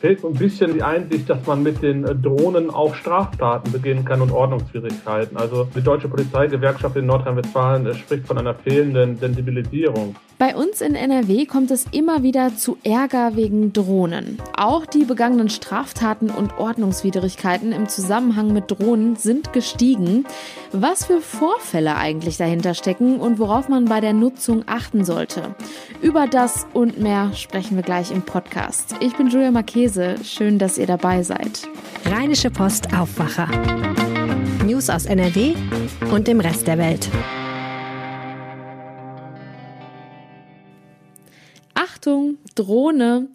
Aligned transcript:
Fehlt 0.00 0.20
so 0.20 0.26
ein 0.26 0.34
bisschen 0.34 0.74
die 0.74 0.82
Einsicht, 0.82 1.30
dass 1.30 1.46
man 1.46 1.62
mit 1.62 1.80
den 1.82 2.04
äh, 2.04 2.12
Drohnen 2.12 2.68
auch 2.68 2.96
Straftaten 2.96 3.70
begehen 3.70 4.04
kann 4.04 4.20
und 4.20 4.32
Ordnungswidrigkeiten. 4.32 5.36
Also 5.36 5.68
die 5.72 5.80
Deutsche 5.80 6.08
Polizeigewerkschaft 6.08 6.96
in 6.96 7.06
Nordrhein-Westfalen 7.06 7.86
äh, 7.86 7.94
spricht 7.94 8.26
von 8.26 8.38
einer 8.38 8.54
fehlenden 8.54 9.16
Sensibilisierung. 9.16 10.16
Bei 10.38 10.54
uns 10.54 10.80
in 10.80 10.94
NRW 10.94 11.46
kommt 11.46 11.72
es 11.72 11.84
immer 11.90 12.22
wieder 12.22 12.56
zu 12.56 12.78
Ärger 12.84 13.34
wegen 13.34 13.72
Drohnen. 13.72 14.38
Auch 14.56 14.86
die 14.86 15.04
begangenen 15.04 15.48
Straftaten 15.48 16.30
und 16.30 16.58
Ordnungswidrigkeiten 16.58 17.72
im 17.72 17.88
Zusammenhang 17.88 18.52
mit 18.52 18.70
Drohnen 18.70 19.16
sind 19.16 19.52
gestiegen. 19.52 20.26
Was 20.70 21.06
für 21.06 21.20
Vorfälle 21.20 21.96
eigentlich 21.96 22.36
dahinter 22.36 22.74
stecken 22.74 23.18
und 23.18 23.40
worauf 23.40 23.68
man 23.68 23.86
bei 23.86 24.00
der 24.00 24.12
Nutzung 24.12 24.62
achten 24.66 25.04
sollte. 25.04 25.56
Über 26.02 26.28
das 26.28 26.68
und 26.72 27.00
mehr 27.00 27.32
sprechen 27.34 27.74
wir 27.74 27.82
gleich 27.82 28.12
im 28.12 28.22
Podcast. 28.22 28.94
Ich 29.00 29.16
bin 29.16 29.28
Julia 29.28 29.50
Marchese. 29.68 30.16
Schön, 30.24 30.58
dass 30.58 30.78
ihr 30.78 30.86
dabei 30.86 31.22
seid. 31.22 31.68
Rheinische 32.06 32.50
Post 32.50 32.94
Aufwacher. 32.94 33.48
News 34.64 34.88
aus 34.88 35.04
NRW 35.04 35.52
und 36.10 36.26
dem 36.26 36.40
Rest 36.40 36.66
der 36.66 36.78
Welt. 36.78 37.06
Achtung, 41.74 42.38
Drohne. 42.54 43.28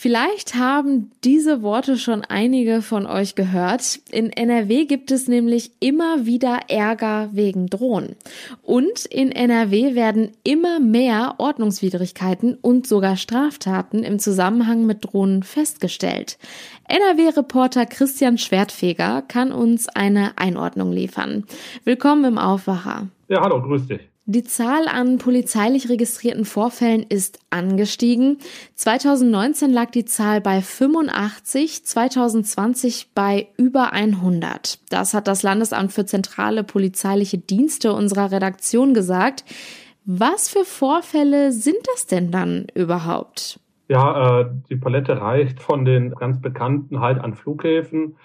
Vielleicht 0.00 0.54
haben 0.54 1.10
diese 1.24 1.60
Worte 1.60 1.98
schon 1.98 2.22
einige 2.22 2.82
von 2.82 3.04
euch 3.04 3.34
gehört. 3.34 3.98
In 4.12 4.30
NRW 4.30 4.84
gibt 4.84 5.10
es 5.10 5.26
nämlich 5.26 5.72
immer 5.80 6.24
wieder 6.24 6.60
Ärger 6.68 7.30
wegen 7.32 7.66
Drohnen. 7.66 8.14
Und 8.62 9.06
in 9.06 9.32
NRW 9.32 9.96
werden 9.96 10.30
immer 10.44 10.78
mehr 10.78 11.34
Ordnungswidrigkeiten 11.38 12.54
und 12.54 12.86
sogar 12.86 13.16
Straftaten 13.16 14.04
im 14.04 14.20
Zusammenhang 14.20 14.86
mit 14.86 15.04
Drohnen 15.04 15.42
festgestellt. 15.42 16.38
NRW-Reporter 16.84 17.84
Christian 17.84 18.38
Schwertfeger 18.38 19.22
kann 19.22 19.50
uns 19.50 19.88
eine 19.88 20.38
Einordnung 20.38 20.92
liefern. 20.92 21.44
Willkommen 21.82 22.24
im 22.24 22.38
Aufwacher. 22.38 23.08
Ja, 23.26 23.40
hallo, 23.40 23.60
grüß 23.60 23.88
dich. 23.88 24.08
Die 24.30 24.44
Zahl 24.44 24.88
an 24.88 25.16
polizeilich 25.16 25.88
registrierten 25.88 26.44
Vorfällen 26.44 27.02
ist 27.02 27.38
angestiegen. 27.48 28.36
2019 28.74 29.72
lag 29.72 29.90
die 29.90 30.04
Zahl 30.04 30.42
bei 30.42 30.60
85, 30.60 31.86
2020 31.86 33.14
bei 33.14 33.48
über 33.56 33.94
100. 33.94 34.80
Das 34.90 35.14
hat 35.14 35.28
das 35.28 35.42
Landesamt 35.42 35.92
für 35.92 36.04
zentrale 36.04 36.62
polizeiliche 36.62 37.38
Dienste 37.38 37.94
unserer 37.94 38.30
Redaktion 38.30 38.92
gesagt. 38.92 39.46
Was 40.04 40.50
für 40.50 40.66
Vorfälle 40.66 41.50
sind 41.50 41.78
das 41.94 42.04
denn 42.04 42.30
dann 42.30 42.66
überhaupt? 42.74 43.60
Ja, 43.88 44.40
äh, 44.40 44.50
die 44.68 44.76
Palette 44.76 45.22
reicht 45.22 45.62
von 45.62 45.86
den 45.86 46.10
ganz 46.14 46.38
bekannten 46.38 47.00
halt 47.00 47.18
an 47.18 47.32
Flughäfen 47.32 48.16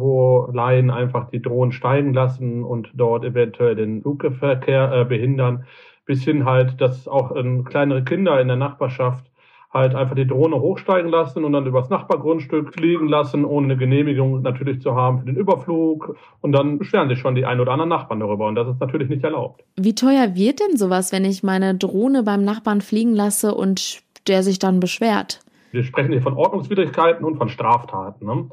wo 0.00 0.50
Laien 0.52 0.90
einfach 0.90 1.30
die 1.30 1.42
Drohnen 1.42 1.72
steigen 1.72 2.12
lassen 2.12 2.64
und 2.64 2.90
dort 2.94 3.24
eventuell 3.24 3.76
den 3.76 4.02
Flugverkehr 4.02 4.92
äh, 4.92 5.04
behindern, 5.04 5.64
bis 6.06 6.24
hin 6.24 6.44
halt, 6.44 6.80
dass 6.80 7.06
auch 7.06 7.36
ähm, 7.36 7.64
kleinere 7.64 8.02
Kinder 8.02 8.40
in 8.40 8.48
der 8.48 8.56
Nachbarschaft 8.56 9.30
halt 9.72 9.94
einfach 9.94 10.16
die 10.16 10.26
Drohne 10.26 10.60
hochsteigen 10.60 11.10
lassen 11.10 11.44
und 11.44 11.52
dann 11.52 11.66
übers 11.66 11.90
Nachbargrundstück 11.90 12.74
fliegen 12.74 13.08
lassen, 13.08 13.44
ohne 13.44 13.66
eine 13.66 13.76
Genehmigung 13.76 14.42
natürlich 14.42 14.80
zu 14.82 14.96
haben 14.96 15.20
für 15.20 15.26
den 15.26 15.36
Überflug. 15.36 16.16
Und 16.40 16.52
dann 16.52 16.78
beschweren 16.78 17.08
sich 17.08 17.20
schon 17.20 17.36
die 17.36 17.46
ein 17.46 17.60
oder 17.60 17.72
anderen 17.72 17.90
Nachbarn 17.90 18.18
darüber. 18.18 18.48
Und 18.48 18.56
das 18.56 18.68
ist 18.68 18.80
natürlich 18.80 19.08
nicht 19.08 19.22
erlaubt. 19.22 19.62
Wie 19.76 19.94
teuer 19.94 20.34
wird 20.34 20.60
denn 20.60 20.76
sowas, 20.76 21.12
wenn 21.12 21.24
ich 21.24 21.42
meine 21.44 21.76
Drohne 21.76 22.24
beim 22.24 22.44
Nachbarn 22.44 22.80
fliegen 22.80 23.14
lasse 23.14 23.54
und 23.54 24.02
der 24.26 24.42
sich 24.42 24.58
dann 24.58 24.80
beschwert? 24.80 25.40
Wir 25.70 25.84
sprechen 25.84 26.10
hier 26.10 26.22
von 26.22 26.34
Ordnungswidrigkeiten 26.34 27.24
und 27.24 27.36
von 27.36 27.48
Straftaten. 27.48 28.26
Ne? 28.26 28.48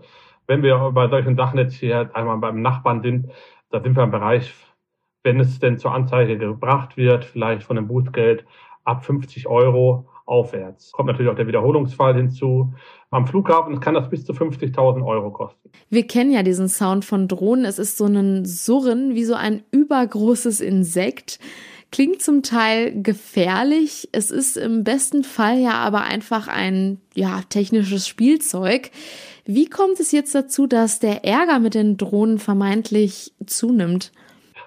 Wenn 0.48 0.64
wir 0.64 0.92
bei 0.94 1.10
solchen 1.10 1.36
Sachen 1.36 1.60
jetzt 1.60 1.76
hier 1.76 2.10
einmal 2.14 2.38
beim 2.38 2.62
Nachbarn 2.62 3.02
sind, 3.02 3.28
da 3.70 3.82
sind 3.82 3.96
wir 3.96 4.04
im 4.04 4.12
Bereich, 4.12 4.54
wenn 5.24 5.40
es 5.40 5.60
denn 5.60 5.78
zur 5.78 5.94
Anzeige 5.94 6.38
gebracht 6.38 6.98
wird, 6.98 7.26
vielleicht 7.26 7.64
von 7.64 7.76
dem 7.76 7.88
Bußgeld 7.88 8.46
ab 8.86 9.04
50 9.06 9.48
Euro 9.48 10.08
aufwärts. 10.26 10.92
Kommt 10.92 11.08
natürlich 11.08 11.32
auch 11.32 11.36
der 11.36 11.48
Wiederholungsfall 11.48 12.16
hinzu. 12.16 12.74
Am 13.10 13.28
Flughafen 13.28 13.80
kann 13.80 13.94
das 13.94 14.10
bis 14.10 14.26
zu 14.26 14.34
50.000 14.34 15.06
Euro 15.06 15.32
kosten. 15.32 15.70
Wir 15.90 16.06
kennen 16.06 16.32
ja 16.32 16.44
diesen 16.44 16.68
Sound 16.68 17.06
von 17.06 17.28
Drohnen. 17.28 17.66
Es 17.66 17.80
ist 17.80 17.98
so 17.98 18.06
ein 18.06 18.46
Surren 18.46 19.16
wie 19.16 19.24
so 19.24 19.36
ein 19.36 19.64
übergroßes 19.72 20.62
Insekt. 20.62 21.40
Klingt 21.92 22.22
zum 22.22 22.44
Teil 22.44 23.02
gefährlich. 23.02 24.10
Es 24.12 24.30
ist 24.30 24.58
im 24.58 24.84
besten 24.84 25.24
Fall 25.24 25.58
ja 25.58 25.76
aber 25.76 26.02
einfach 26.02 26.48
ein 26.48 27.00
ja, 27.14 27.42
technisches 27.50 28.08
Spielzeug. 28.08 28.92
Wie 29.46 29.70
kommt 29.70 30.00
es 30.02 30.12
jetzt 30.12 30.36
dazu, 30.36 30.68
dass 30.68 31.00
der 31.00 31.24
Ärger 31.24 31.60
mit 31.60 31.74
den 31.74 31.96
Drohnen 31.96 32.40
vermeintlich 32.40 33.34
zunimmt? 33.46 34.12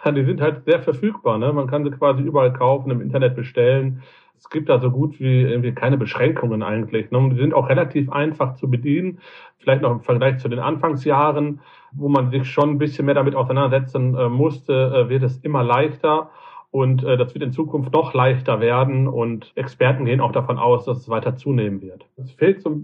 Ja, 0.03 0.13
die 0.13 0.25
sind 0.25 0.41
halt 0.41 0.65
sehr 0.65 0.81
verfügbar. 0.81 1.37
Ne? 1.37 1.53
Man 1.53 1.67
kann 1.67 1.85
sie 1.85 1.91
quasi 1.91 2.23
überall 2.23 2.55
kaufen, 2.55 2.91
im 2.91 3.03
Internet 3.03 3.37
bestellen. 3.37 4.03
Es 4.39 4.49
gibt 4.49 4.71
da 4.71 4.81
so 4.81 4.91
gut 4.91 5.21
wie 5.21 5.43
irgendwie 5.43 5.73
keine 5.73 5.99
Beschränkungen 5.99 6.63
eigentlich. 6.63 7.11
Ne? 7.11 7.29
Die 7.35 7.37
sind 7.37 7.53
auch 7.53 7.69
relativ 7.69 8.11
einfach 8.11 8.55
zu 8.55 8.71
bedienen. 8.71 9.19
Vielleicht 9.59 9.83
noch 9.83 9.91
im 9.91 10.01
Vergleich 10.01 10.39
zu 10.39 10.49
den 10.49 10.59
Anfangsjahren, 10.59 11.61
wo 11.93 12.09
man 12.09 12.31
sich 12.31 12.49
schon 12.49 12.71
ein 12.71 12.79
bisschen 12.79 13.05
mehr 13.05 13.15
damit 13.15 13.35
auseinandersetzen 13.35 14.17
äh, 14.17 14.31
musste, 14.31 14.73
äh, 14.73 15.09
wird 15.11 15.23
es 15.23 15.37
immer 15.39 15.63
leichter. 15.63 16.31
Und 16.71 17.03
äh, 17.05 17.17
das 17.17 17.35
wird 17.35 17.45
in 17.45 17.53
Zukunft 17.53 17.93
noch 17.93 18.15
leichter 18.15 18.61
werden. 18.61 19.09
Und 19.09 19.53
Experten 19.57 20.05
gehen 20.05 20.21
auch 20.21 20.33
davon 20.33 20.59
aus, 20.59 20.85
dass 20.85 20.99
es 20.99 21.09
weiter 21.09 21.37
zunehmen 21.37 21.83
wird. 21.83 22.07
Es 22.17 22.31
fehlt 22.33 22.63
so 22.63 22.83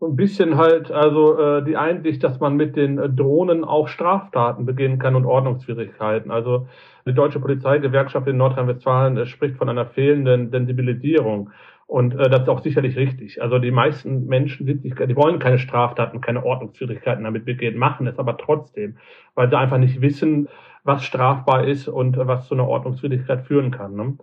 so 0.00 0.06
ein 0.06 0.16
bisschen 0.16 0.56
halt 0.56 0.90
also 0.90 1.38
äh, 1.38 1.62
die 1.62 1.76
Einsicht, 1.76 2.24
dass 2.24 2.40
man 2.40 2.56
mit 2.56 2.74
den 2.74 2.98
äh, 2.98 3.10
Drohnen 3.10 3.64
auch 3.64 3.86
Straftaten 3.86 4.64
begehen 4.64 4.98
kann 4.98 5.14
und 5.14 5.26
Ordnungswidrigkeiten. 5.26 6.30
Also 6.30 6.68
die 7.06 7.12
Deutsche 7.12 7.38
Polizeigewerkschaft 7.38 8.26
in 8.26 8.38
Nordrhein-Westfalen 8.38 9.18
äh, 9.18 9.26
spricht 9.26 9.56
von 9.56 9.68
einer 9.68 9.84
fehlenden 9.84 10.50
Sensibilisierung. 10.50 11.50
Und 11.86 12.14
äh, 12.14 12.30
das 12.30 12.42
ist 12.42 12.48
auch 12.48 12.62
sicherlich 12.62 12.96
richtig. 12.96 13.42
Also 13.42 13.58
die 13.58 13.70
meisten 13.70 14.26
Menschen 14.26 14.64
sind 14.64 14.84
nicht, 14.84 14.98
die 14.98 15.16
wollen 15.16 15.38
keine 15.38 15.58
Straftaten, 15.58 16.22
keine 16.22 16.46
Ordnungswidrigkeiten 16.46 17.24
damit 17.24 17.44
begehen, 17.44 17.76
machen 17.76 18.06
es 18.06 18.18
aber 18.18 18.38
trotzdem, 18.38 18.96
weil 19.34 19.50
sie 19.50 19.58
einfach 19.58 19.78
nicht 19.78 20.00
wissen, 20.00 20.48
was 20.90 21.04
strafbar 21.04 21.64
ist 21.68 21.86
und 21.86 22.16
was 22.16 22.48
zu 22.48 22.54
einer 22.54 22.66
Ordnungswidrigkeit 22.66 23.46
führen 23.46 23.70
kann. 23.70 23.94
Ne? 23.94 24.18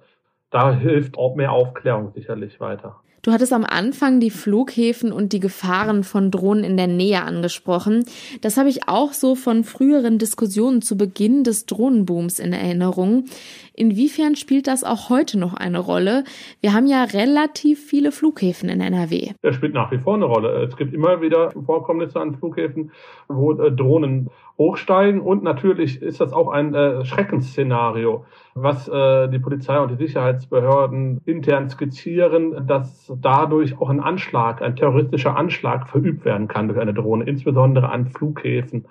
Da 0.50 0.74
hilft 0.74 1.18
auch 1.18 1.36
mehr 1.36 1.54
Aufklärung 1.54 2.12
sicherlich 2.12 2.60
weiter. 2.60 3.00
Du 3.28 3.34
hattest 3.34 3.52
am 3.52 3.66
Anfang 3.66 4.22
die 4.22 4.30
Flughäfen 4.30 5.12
und 5.12 5.34
die 5.34 5.42
Gefahren 5.42 6.06
von 6.06 6.32
Drohnen 6.32 6.64
in 6.64 6.78
der 6.78 6.88
Nähe 6.88 7.22
angesprochen. 7.22 8.06
Das 8.40 8.56
habe 8.56 8.70
ich 8.70 8.88
auch 8.88 9.12
so 9.12 9.36
von 9.36 9.66
früheren 9.66 10.18
Diskussionen 10.18 10.82
zu 10.82 10.98
Beginn 10.98 11.44
des 11.44 11.66
Drohnenbooms 11.66 12.40
in 12.40 12.54
Erinnerung. 12.54 13.26
Inwiefern 13.74 14.38
spielt 14.38 14.66
das 14.68 14.86
auch 14.86 15.10
heute 15.10 15.38
noch 15.38 15.54
eine 15.54 15.80
Rolle? 15.80 16.24
Wir 16.62 16.72
haben 16.72 16.88
ja 16.88 17.04
relativ 17.04 17.86
viele 17.86 18.14
Flughäfen 18.14 18.70
in 18.70 18.80
NRW. 18.80 19.34
Das 19.42 19.56
spielt 19.56 19.74
nach 19.74 19.92
wie 19.92 19.98
vor 19.98 20.16
eine 20.16 20.24
Rolle. 20.24 20.64
Es 20.64 20.78
gibt 20.78 20.94
immer 20.94 21.20
wieder 21.20 21.52
Vorkommnisse 21.52 22.22
an 22.22 22.34
Flughäfen, 22.34 22.94
wo 23.28 23.52
äh, 23.52 23.74
Drohnen 23.74 24.30
hochsteigen 24.58 25.20
und 25.20 25.44
natürlich 25.44 26.02
ist 26.02 26.22
das 26.22 26.34
auch 26.34 26.48
ein 26.48 26.74
äh, 26.74 27.06
Schreckensszenario, 27.06 28.26
was 28.62 28.88
äh, 28.88 29.30
die 29.30 29.40
Polizei 29.40 29.80
und 29.80 29.92
die 29.92 30.06
Sicherheitsbehörden 30.06 31.22
intern 31.26 31.70
skizzieren, 31.70 32.68
dass 32.68 33.12
dadurch 33.22 33.80
auch 33.80 33.90
ein 33.90 34.00
Anschlag, 34.00 34.62
ein 34.62 34.76
terroristischer 34.76 35.36
Anschlag 35.36 35.88
verübt 35.88 36.26
werden 36.26 36.48
kann 36.48 36.68
durch 36.68 36.80
eine 36.80 36.94
Drohne, 36.94 37.26
insbesondere 37.26 37.90
an 37.90 38.08
Flughäfen. 38.08 38.86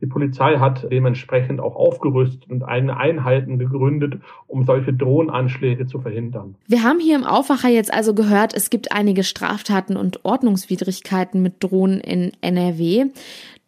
Die 0.00 0.06
Polizei 0.06 0.56
hat 0.56 0.90
dementsprechend 0.90 1.60
auch 1.60 1.76
aufgerüstet 1.76 2.50
und 2.50 2.62
eigene 2.62 2.96
Einheiten 2.96 3.58
gegründet, 3.58 4.14
um 4.46 4.64
solche 4.64 4.94
Drohnenanschläge 4.94 5.86
zu 5.86 6.00
verhindern. 6.00 6.54
Wir 6.66 6.82
haben 6.82 7.00
hier 7.00 7.16
im 7.16 7.24
Aufwacher 7.24 7.68
jetzt 7.68 7.92
also 7.92 8.14
gehört, 8.14 8.54
es 8.54 8.70
gibt 8.70 8.92
einige 8.92 9.24
Straftaten 9.24 9.96
und 9.96 10.24
Ordnungswidrigkeiten 10.24 11.42
mit 11.42 11.62
Drohnen 11.62 12.00
in 12.00 12.32
NRW. 12.40 13.06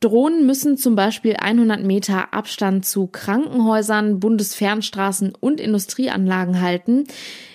Drohnen 0.03 0.47
müssen 0.47 0.77
zum 0.77 0.97
Beispiel 0.97 1.37
100 1.37 1.83
Meter 1.83 2.35
Abstand 2.35 2.85
zu 2.85 3.07
Krankenhäusern, 3.07 4.21
Bundesfernstraßen 4.21 5.33
und 5.39 5.61
Industrieanlagen 5.61 6.61
halten. 6.61 7.05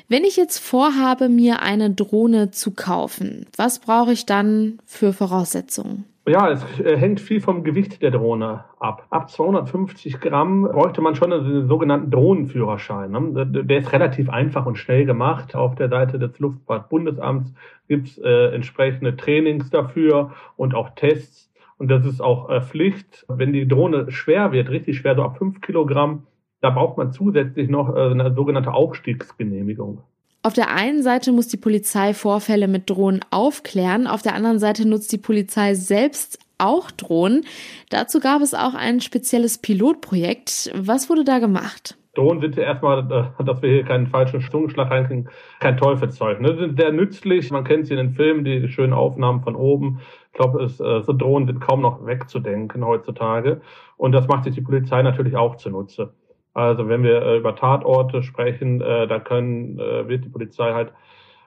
Wenn 0.10 0.24
ich 0.24 0.38
jetzt 0.38 0.60
vorhabe, 0.60 1.28
mir 1.28 1.62
eine 1.62 1.92
Drohne 1.92 2.52
zu 2.52 2.72
kaufen, 2.72 3.46
was 3.58 3.80
brauche 3.80 4.14
ich 4.14 4.26
dann 4.26 4.80
für 4.86 5.12
Voraussetzungen? 5.12 6.06
Ja, 6.28 6.50
es 6.50 6.62
äh, 6.80 6.98
hängt 6.98 7.22
viel 7.22 7.40
vom 7.40 7.64
Gewicht 7.64 8.02
der 8.02 8.12
Drohne 8.12 8.66
ab. 8.80 9.06
Ab 9.10 9.30
250 9.30 10.20
Gramm 10.20 10.64
bräuchte 10.64 11.02
man 11.02 11.16
schon 11.16 11.32
einen 11.32 11.68
sogenannten 11.68 12.12
Drohnenführerschein. 12.12 13.12
Ne? 13.12 13.46
Der 13.46 13.78
ist 13.78 13.94
relativ 13.94 14.30
einfach 14.30 14.66
und 14.66 14.78
schnell 14.78 15.06
gemacht. 15.06 15.56
Auf 15.56 15.76
der 15.76 15.88
Seite 15.88 16.20
des 16.20 16.38
Luftfahrtbundesamts 16.40 17.54
gibt 17.88 18.10
es 18.10 18.18
äh, 18.18 18.54
entsprechende 18.54 19.16
Trainings 19.16 19.70
dafür 19.70 20.32
und 20.58 20.76
auch 20.76 20.90
Tests 20.96 21.50
und 21.78 21.90
das 21.90 22.06
ist 22.06 22.22
auch 22.22 22.50
äh, 22.50 22.62
Pflicht. 22.62 23.26
Wenn 23.28 23.54
die 23.54 23.68
Drohne 23.68 24.12
schwer 24.12 24.52
wird, 24.52 24.70
richtig 24.70 24.98
schwer, 24.98 25.16
so 25.16 25.24
ab 25.24 25.38
fünf 25.38 25.62
Kilogramm, 25.62 26.24
da 26.62 26.70
braucht 26.70 26.98
man 26.98 27.12
zusätzlich 27.12 27.70
noch 27.70 27.96
äh, 27.96 28.12
eine 28.12 28.34
sogenannte 28.34 28.74
Aufstiegsgenehmigung. 28.74 30.02
Auf 30.44 30.54
der 30.54 30.74
einen 30.74 31.04
Seite 31.04 31.32
muss 31.32 31.48
die 31.48 31.58
Polizei 31.58 32.14
Vorfälle 32.14 32.68
mit 32.68 32.90
Drohnen 32.90 33.22
aufklären, 33.32 34.08
auf 34.08 34.22
der 34.22 34.34
anderen 34.34 34.60
Seite 34.60 34.88
nutzt 34.88 35.12
die 35.12 35.18
Polizei 35.18 35.74
selbst 35.74 36.40
auch 36.58 36.90
Drohnen. 36.90 37.46
Dazu 37.90 38.20
gab 38.20 38.42
es 38.42 38.54
auch 38.54 38.74
ein 38.74 39.02
spezielles 39.02 39.60
Pilotprojekt. 39.60 40.72
Was 40.76 41.10
wurde 41.10 41.24
da 41.24 41.40
gemacht? 41.40 41.98
Drohnen 42.16 42.42
sind 42.42 42.56
ja 42.56 42.64
erstmal, 42.64 43.00
äh, 43.12 43.44
dass 43.44 43.62
wir 43.62 43.70
hier 43.70 43.84
keinen 43.84 44.08
falschen 44.08 44.42
Zungenschlag 44.42 44.90
reinkriegen, 44.90 45.30
kein 45.60 45.78
Teufelszeug. 45.78 46.42
Ne? 46.42 46.58
Sind 46.58 46.80
sehr 46.80 46.92
nützlich. 46.92 47.52
Man 47.52 47.64
kennt 47.64 47.86
sie 47.86 47.94
in 47.94 47.98
den 47.98 48.14
Filmen, 48.14 48.44
die 48.44 48.68
schönen 48.70 48.94
Aufnahmen 48.94 49.42
von 49.42 49.56
oben. 49.56 50.00
Ich 50.38 50.44
glaube, 50.44 50.64
äh, 50.64 51.02
so 51.04 51.14
Drohnen 51.14 51.48
sind 51.48 51.62
kaum 51.62 51.82
noch 51.82 52.06
wegzudenken 52.06 52.86
heutzutage. 52.86 53.62
Und 53.98 54.12
das 54.12 54.28
macht 54.28 54.44
sich 54.44 54.54
die 54.54 54.62
Polizei 54.62 55.02
natürlich 55.02 55.36
auch 55.36 55.56
zunutze. 55.56 56.14
Also 56.54 56.88
wenn 56.88 57.02
wir 57.02 57.24
äh, 57.24 57.38
über 57.38 57.56
Tatorte 57.56 58.22
sprechen, 58.22 58.80
da 58.80 59.20
können, 59.20 59.78
wird 59.78 60.26
die 60.26 60.30
Polizei 60.30 60.74
halt 60.74 60.94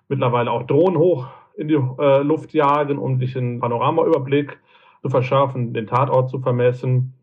mittlerweile 0.09 0.51
auch 0.51 0.65
Drohnen 0.65 0.99
hoch 0.99 1.29
in 1.57 1.69
die 1.69 1.79
Luft 2.23 2.53
jagen, 2.53 2.99
um 2.99 3.19
sich 3.19 3.37
einen 3.37 3.61
Panoramaüberblick 3.61 4.59
zu 5.03 5.09
verschaffen, 5.09 5.73
den 5.73 5.87
Tatort 5.87 6.31
zu 6.31 6.41
vermessen 6.41 7.15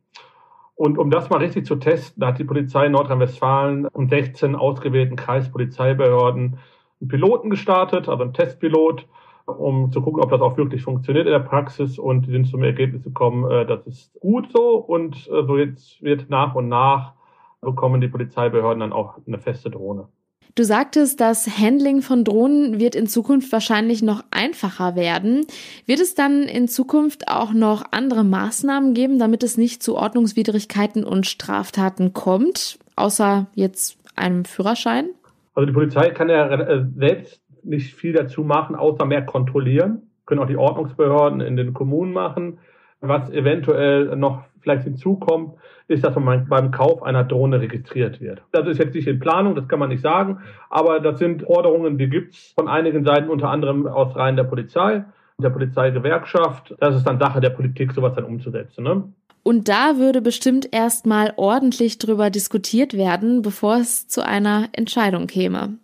und 0.78 1.00
um 1.00 1.10
das 1.10 1.32
mal 1.32 1.40
richtig 1.40 1.66
zu 1.66 1.78
testen, 1.78 2.24
hat 2.24 2.38
die 2.38 2.44
Polizei 2.44 2.86
in 2.86 2.92
Nordrhein-Westfalen 2.92 3.88
und 3.88 4.12
16 4.12 4.56
ausgewählten 4.56 5.16
Kreispolizeibehörden 5.16 6.60
einen 7.02 7.08
Piloten 7.08 7.50
gestartet, 7.50 8.08
also 8.08 8.22
einen 8.22 8.34
Testpilot, 8.34 9.08
um 9.48 9.92
zu 9.92 10.02
gucken, 10.02 10.22
ob 10.22 10.30
das 10.30 10.42
auch 10.42 10.58
wirklich 10.58 10.84
funktioniert 10.84 11.26
in 11.26 11.32
der 11.32 11.40
Praxis. 11.40 11.98
Und 11.98 12.28
die 12.28 12.32
sind 12.32 12.48
zum 12.48 12.64
Ergebnis 12.64 13.04
gekommen, 13.04 13.50
äh, 13.50 13.66
das 13.66 13.86
ist 13.88 14.20
gut 14.20 14.52
so. 14.52 14.76
Und 14.76 15.16
äh, 15.28 15.46
so 15.46 15.58
jetzt 15.58 16.02
wird 16.04 16.30
nach 16.30 16.56
und 16.56 16.68
nach 16.68 17.14
bekommen 17.62 18.02
die 18.02 18.08
Polizeibehörden 18.08 18.82
dann 18.82 18.94
auch 18.94 19.18
eine 19.26 19.40
feste 19.40 19.70
Drohne. 19.70 20.08
Du 20.56 20.64
sagtest, 20.64 21.20
das 21.20 21.60
Handling 21.60 22.02
von 22.02 22.24
Drohnen 22.24 22.80
wird 22.80 22.96
in 22.96 23.06
Zukunft 23.08 23.52
wahrscheinlich 23.52 24.02
noch 24.02 24.24
einfacher 24.32 24.96
werden. 24.96 25.46
Wird 25.86 26.00
es 26.00 26.16
dann 26.16 26.44
in 26.44 26.68
Zukunft 26.68 27.28
auch 27.28 27.54
noch 27.54 27.84
andere 27.92 28.24
Maßnahmen 28.24 28.96
geben, 28.96 29.20
damit 29.20 29.44
es 29.44 29.58
nicht 29.58 29.84
zu 29.84 29.96
Ordnungswidrigkeiten 29.96 31.04
und 31.04 31.28
Straftaten 31.28 32.14
kommt, 32.14 32.80
außer 32.96 33.46
jetzt 33.54 34.00
einem 34.16 34.46
Führerschein? 34.46 35.10
Also 35.54 35.68
die 35.68 35.74
Polizei 35.74 36.10
kann 36.10 36.30
ja 36.30 36.48
äh, 36.48 36.86
selbst 36.96 37.40
nicht 37.68 37.94
viel 37.94 38.14
dazu 38.14 38.44
machen, 38.44 38.76
außer 38.76 39.06
mehr 39.06 39.26
kontrollieren. 39.26 40.04
Können 40.26 40.42
auch 40.42 40.48
die 40.48 40.58
Ordnungsbehörden 40.58 41.42
in 41.42 41.56
den 41.56 41.74
Kommunen 41.74 42.14
machen. 42.14 42.60
Was 43.00 43.30
eventuell 43.30 44.16
noch 44.16 44.44
vielleicht 44.62 44.84
hinzukommt, 44.84 45.54
ist, 45.88 46.04
dass 46.04 46.16
man 46.16 46.48
beim 46.48 46.72
Kauf 46.72 47.04
einer 47.04 47.24
Drohne 47.24 47.62
registriert 47.62 48.20
wird. 48.20 48.42
Das 48.52 48.68
ist 48.68 48.80
jetzt 48.80 48.96
nicht 48.96 49.08
in 49.08 49.20
Planung, 49.20 49.56
das 49.56 49.68
kann 49.68 49.80
man 49.80 49.90
nicht 49.90 50.02
sagen, 50.02 50.40
aber 50.70 51.00
das 51.00 51.20
sind 51.20 51.44
Forderungen, 51.44 51.98
die 51.98 52.10
gibt's 52.10 52.54
von 52.58 52.68
einigen 52.68 53.06
Seiten, 53.06 53.30
unter 53.30 53.50
anderem 53.50 53.88
aus 53.88 54.16
Reihen 54.16 54.36
der 54.36 54.44
Polizei, 54.44 55.06
der 55.38 55.52
Polizeigewerkschaft. 55.52 56.76
Das 56.80 56.96
ist 56.96 57.06
dann 57.06 57.20
Sache 57.20 57.40
der 57.40 57.52
Politik, 57.52 57.94
sowas 57.94 58.16
dann 58.16 58.26
umzusetzen. 58.26 58.84
Ne? 58.84 59.04
Und 59.48 59.70
da 59.70 59.96
würde 59.96 60.20
bestimmt 60.20 60.74
erstmal 60.74 61.34
ordentlich 61.38 62.00
drüber 62.00 62.30
diskutiert 62.30 62.96
werden, 62.96 63.42
bevor 63.42 63.78
es 63.78 64.06
zu 64.10 64.22
einer 64.22 64.68
Entscheidung 64.74 65.28
käme. 65.28 65.78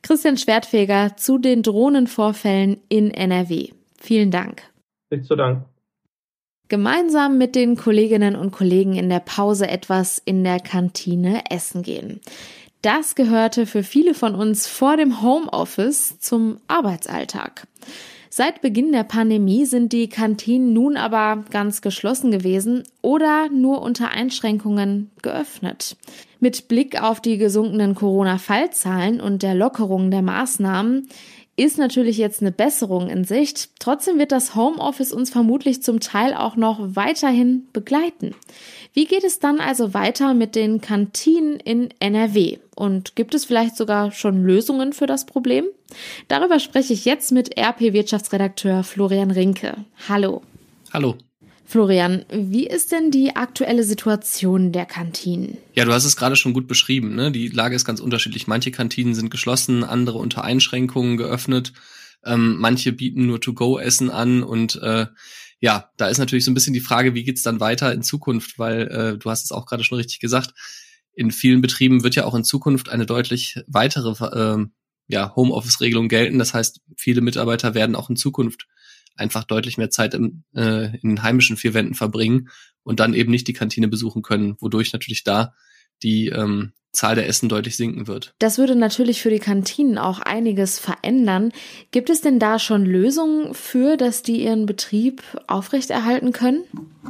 Christian 0.00 0.38
Schwertfeger 0.38 1.18
zu 1.18 1.36
den 1.36 1.62
Drohnenvorfällen 1.62 2.80
in 2.88 3.10
NRW. 3.10 3.72
Vielen 4.00 4.30
Dank. 4.30 4.62
Nicht 5.10 5.26
zu 5.26 5.36
Dank 5.36 5.66
gemeinsam 6.70 7.36
mit 7.36 7.56
den 7.56 7.76
Kolleginnen 7.76 8.36
und 8.36 8.52
Kollegen 8.52 8.94
in 8.94 9.10
der 9.10 9.20
Pause 9.20 9.68
etwas 9.68 10.22
in 10.24 10.44
der 10.44 10.60
Kantine 10.60 11.42
essen 11.50 11.82
gehen. 11.82 12.20
Das 12.80 13.16
gehörte 13.16 13.66
für 13.66 13.82
viele 13.82 14.14
von 14.14 14.34
uns 14.34 14.66
vor 14.66 14.96
dem 14.96 15.20
Homeoffice 15.20 16.20
zum 16.20 16.58
Arbeitsalltag. 16.68 17.66
Seit 18.32 18.60
Beginn 18.60 18.92
der 18.92 19.02
Pandemie 19.02 19.64
sind 19.64 19.92
die 19.92 20.08
Kantinen 20.08 20.72
nun 20.72 20.96
aber 20.96 21.44
ganz 21.50 21.82
geschlossen 21.82 22.30
gewesen 22.30 22.84
oder 23.02 23.48
nur 23.50 23.82
unter 23.82 24.10
Einschränkungen 24.10 25.10
geöffnet. 25.20 25.96
Mit 26.38 26.68
Blick 26.68 27.02
auf 27.02 27.20
die 27.20 27.38
gesunkenen 27.38 27.96
Corona-Fallzahlen 27.96 29.20
und 29.20 29.42
der 29.42 29.56
Lockerung 29.56 30.12
der 30.12 30.22
Maßnahmen 30.22 31.08
ist 31.60 31.76
natürlich 31.76 32.16
jetzt 32.16 32.40
eine 32.40 32.52
Besserung 32.52 33.10
in 33.10 33.24
Sicht. 33.24 33.70
Trotzdem 33.78 34.18
wird 34.18 34.32
das 34.32 34.54
Homeoffice 34.54 35.12
uns 35.12 35.28
vermutlich 35.28 35.82
zum 35.82 36.00
Teil 36.00 36.32
auch 36.32 36.56
noch 36.56 36.78
weiterhin 36.80 37.68
begleiten. 37.74 38.34
Wie 38.94 39.04
geht 39.04 39.24
es 39.24 39.40
dann 39.40 39.60
also 39.60 39.92
weiter 39.92 40.32
mit 40.32 40.54
den 40.54 40.80
Kantinen 40.80 41.60
in 41.60 41.90
NRW? 42.00 42.58
Und 42.74 43.14
gibt 43.14 43.34
es 43.34 43.44
vielleicht 43.44 43.76
sogar 43.76 44.10
schon 44.10 44.42
Lösungen 44.42 44.94
für 44.94 45.06
das 45.06 45.26
Problem? 45.26 45.66
Darüber 46.28 46.60
spreche 46.60 46.94
ich 46.94 47.04
jetzt 47.04 47.30
mit 47.30 47.58
RP-Wirtschaftsredakteur 47.58 48.82
Florian 48.82 49.30
Rinke. 49.30 49.84
Hallo. 50.08 50.40
Hallo. 50.92 51.16
Florian, 51.70 52.24
wie 52.32 52.66
ist 52.66 52.90
denn 52.90 53.12
die 53.12 53.36
aktuelle 53.36 53.84
Situation 53.84 54.72
der 54.72 54.86
Kantinen? 54.86 55.56
Ja, 55.72 55.84
du 55.84 55.92
hast 55.92 56.04
es 56.04 56.16
gerade 56.16 56.34
schon 56.34 56.52
gut 56.52 56.66
beschrieben. 56.66 57.14
Ne? 57.14 57.30
Die 57.30 57.46
Lage 57.46 57.76
ist 57.76 57.84
ganz 57.84 58.00
unterschiedlich. 58.00 58.48
Manche 58.48 58.72
Kantinen 58.72 59.14
sind 59.14 59.30
geschlossen, 59.30 59.84
andere 59.84 60.18
unter 60.18 60.42
Einschränkungen 60.42 61.16
geöffnet. 61.16 61.72
Ähm, 62.24 62.56
manche 62.58 62.90
bieten 62.90 63.26
nur 63.26 63.40
To-Go-Essen 63.40 64.10
an 64.10 64.42
und 64.42 64.82
äh, 64.82 65.06
ja, 65.60 65.92
da 65.96 66.08
ist 66.08 66.18
natürlich 66.18 66.44
so 66.44 66.50
ein 66.50 66.54
bisschen 66.54 66.74
die 66.74 66.80
Frage, 66.80 67.14
wie 67.14 67.22
geht's 67.22 67.42
dann 67.42 67.60
weiter 67.60 67.92
in 67.92 68.02
Zukunft, 68.02 68.58
weil 68.58 68.88
äh, 68.88 69.16
du 69.16 69.30
hast 69.30 69.44
es 69.44 69.52
auch 69.52 69.64
gerade 69.64 69.84
schon 69.84 69.98
richtig 69.98 70.18
gesagt, 70.18 70.54
in 71.12 71.30
vielen 71.30 71.60
Betrieben 71.60 72.02
wird 72.02 72.16
ja 72.16 72.24
auch 72.24 72.34
in 72.34 72.42
Zukunft 72.42 72.88
eine 72.88 73.06
deutlich 73.06 73.62
weitere 73.68 74.10
äh, 74.24 74.66
ja, 75.06 75.36
Homeoffice-Regelung 75.36 76.08
gelten. 76.08 76.40
Das 76.40 76.52
heißt, 76.52 76.80
viele 76.96 77.20
Mitarbeiter 77.20 77.74
werden 77.74 77.94
auch 77.94 78.10
in 78.10 78.16
Zukunft 78.16 78.66
einfach 79.20 79.44
deutlich 79.44 79.78
mehr 79.78 79.90
Zeit 79.90 80.14
im, 80.14 80.44
äh, 80.54 80.96
in 80.98 81.10
den 81.10 81.22
heimischen 81.22 81.56
vier 81.56 81.74
Wänden 81.74 81.94
verbringen 81.94 82.48
und 82.82 83.00
dann 83.00 83.14
eben 83.14 83.30
nicht 83.30 83.46
die 83.46 83.52
Kantine 83.52 83.88
besuchen 83.88 84.22
können, 84.22 84.56
wodurch 84.60 84.92
natürlich 84.92 85.22
da 85.24 85.54
die 86.02 86.28
ähm, 86.28 86.72
Zahl 86.92 87.14
der 87.14 87.28
Essen 87.28 87.48
deutlich 87.48 87.76
sinken 87.76 88.08
wird. 88.08 88.34
Das 88.40 88.58
würde 88.58 88.74
natürlich 88.74 89.22
für 89.22 89.30
die 89.30 89.38
Kantinen 89.38 89.96
auch 89.96 90.18
einiges 90.18 90.78
verändern. 90.78 91.52
Gibt 91.92 92.10
es 92.10 92.20
denn 92.20 92.40
da 92.40 92.58
schon 92.58 92.84
Lösungen 92.84 93.54
für, 93.54 93.96
dass 93.96 94.22
die 94.22 94.42
ihren 94.42 94.66
Betrieb 94.66 95.22
aufrechterhalten 95.46 96.32
können? 96.32 96.64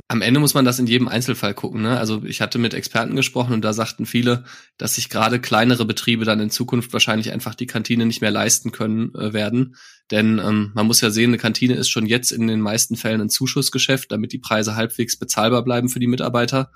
Am 0.09 0.21
Ende 0.23 0.39
muss 0.39 0.55
man 0.55 0.65
das 0.65 0.79
in 0.79 0.87
jedem 0.87 1.09
Einzelfall 1.09 1.55
gucken. 1.55 1.83
Ne? 1.83 1.99
Also 1.99 2.23
ich 2.25 2.41
hatte 2.41 2.59
mit 2.59 2.75
Experten 2.75 3.17
gesprochen 3.17 3.55
und 3.55 3.65
da 3.65 3.73
sagten 3.73 4.05
viele, 4.05 4.45
dass 4.77 4.97
sich 4.97 5.09
gerade 5.09 5.41
kleinere 5.41 5.87
Betriebe 5.87 6.25
dann 6.25 6.41
in 6.41 6.51
Zukunft 6.51 6.93
wahrscheinlich 6.93 7.33
einfach 7.33 7.55
die 7.55 7.67
Kantine 7.67 8.05
nicht 8.05 8.21
mehr 8.21 8.31
leisten 8.31 8.73
können 8.73 9.15
äh, 9.15 9.33
werden. 9.33 9.77
Denn 10.11 10.39
ähm, 10.39 10.73
man 10.75 10.87
muss 10.87 11.01
ja 11.01 11.11
sehen, 11.11 11.31
eine 11.31 11.39
Kantine 11.39 11.75
ist 11.75 11.89
schon 11.89 12.07
jetzt 12.07 12.33
in 12.33 12.47
den 12.49 12.61
meisten 12.61 12.97
Fällen 12.97 13.21
ein 13.21 13.31
Zuschussgeschäft, 13.31 14.11
damit 14.13 14.33
die 14.33 14.39
Preise 14.39 14.77
halbwegs 14.77 15.19
bezahlbar 15.19 15.65
bleiben 15.65 15.89
für 15.89 16.01
die 16.01 16.07
Mitarbeiter. 16.07 16.71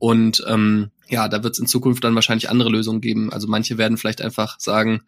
Und 0.00 0.42
ähm, 0.48 0.90
ja, 1.10 1.28
da 1.28 1.42
wird 1.42 1.52
es 1.52 1.58
in 1.58 1.66
Zukunft 1.66 2.02
dann 2.04 2.14
wahrscheinlich 2.14 2.39
andere 2.48 2.70
Lösungen 2.70 3.00
geben. 3.00 3.32
Also 3.32 3.48
manche 3.48 3.76
werden 3.76 3.98
vielleicht 3.98 4.22
einfach 4.22 4.58
sagen, 4.58 5.02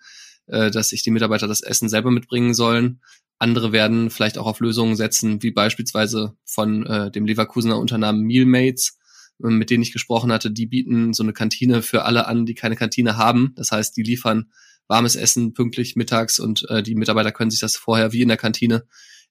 äh, 0.46 0.70
dass 0.70 0.90
sich 0.90 1.02
die 1.02 1.10
Mitarbeiter 1.10 1.48
das 1.48 1.62
Essen 1.62 1.88
selber 1.88 2.10
mitbringen 2.10 2.54
sollen. 2.54 3.00
Andere 3.38 3.72
werden 3.72 4.10
vielleicht 4.10 4.38
auch 4.38 4.46
auf 4.46 4.60
Lösungen 4.60 4.96
setzen, 4.96 5.42
wie 5.42 5.50
beispielsweise 5.50 6.36
von 6.44 6.86
äh, 6.86 7.10
dem 7.10 7.26
Leverkusener 7.26 7.78
Unternehmen 7.78 8.22
Mealmates, 8.22 8.98
äh, 9.42 9.48
mit 9.48 9.70
denen 9.70 9.82
ich 9.82 9.92
gesprochen 9.92 10.30
hatte. 10.30 10.50
Die 10.50 10.66
bieten 10.66 11.12
so 11.12 11.22
eine 11.22 11.32
Kantine 11.32 11.82
für 11.82 12.04
alle 12.04 12.26
an, 12.26 12.46
die 12.46 12.54
keine 12.54 12.76
Kantine 12.76 13.16
haben. 13.16 13.52
Das 13.56 13.72
heißt, 13.72 13.96
die 13.96 14.02
liefern 14.02 14.52
warmes 14.88 15.16
Essen 15.16 15.54
pünktlich 15.54 15.96
mittags 15.96 16.38
und 16.38 16.68
äh, 16.68 16.82
die 16.82 16.94
Mitarbeiter 16.94 17.32
können 17.32 17.50
sich 17.50 17.60
das 17.60 17.76
vorher 17.76 18.12
wie 18.12 18.22
in 18.22 18.28
der 18.28 18.36
Kantine 18.36 18.84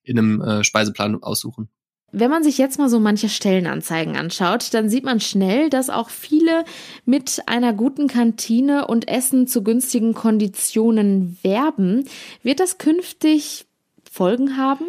in 0.04 0.18
einem 0.18 0.42
äh, 0.42 0.64
Speiseplan 0.64 1.22
aussuchen. 1.22 1.70
Wenn 2.12 2.30
man 2.30 2.44
sich 2.44 2.58
jetzt 2.58 2.78
mal 2.78 2.90
so 2.90 3.00
manche 3.00 3.30
Stellenanzeigen 3.30 4.18
anschaut, 4.18 4.74
dann 4.74 4.90
sieht 4.90 5.06
man 5.06 5.20
schnell, 5.20 5.70
dass 5.70 5.90
auch 5.90 6.10
viele 6.10 6.66
mit 7.06 7.42
einer 7.46 7.74
guten 7.74 8.08
Kantine 8.08 8.88
und 8.88 9.08
Essen 9.08 9.48
zu 9.48 9.64
günstigen 9.64 10.14
Konditionen 10.14 11.38
werben. 11.42 12.06
Wird 12.44 12.60
das 12.60 12.78
künftig 12.78 13.66
Folgen 14.10 14.58
haben? 14.58 14.86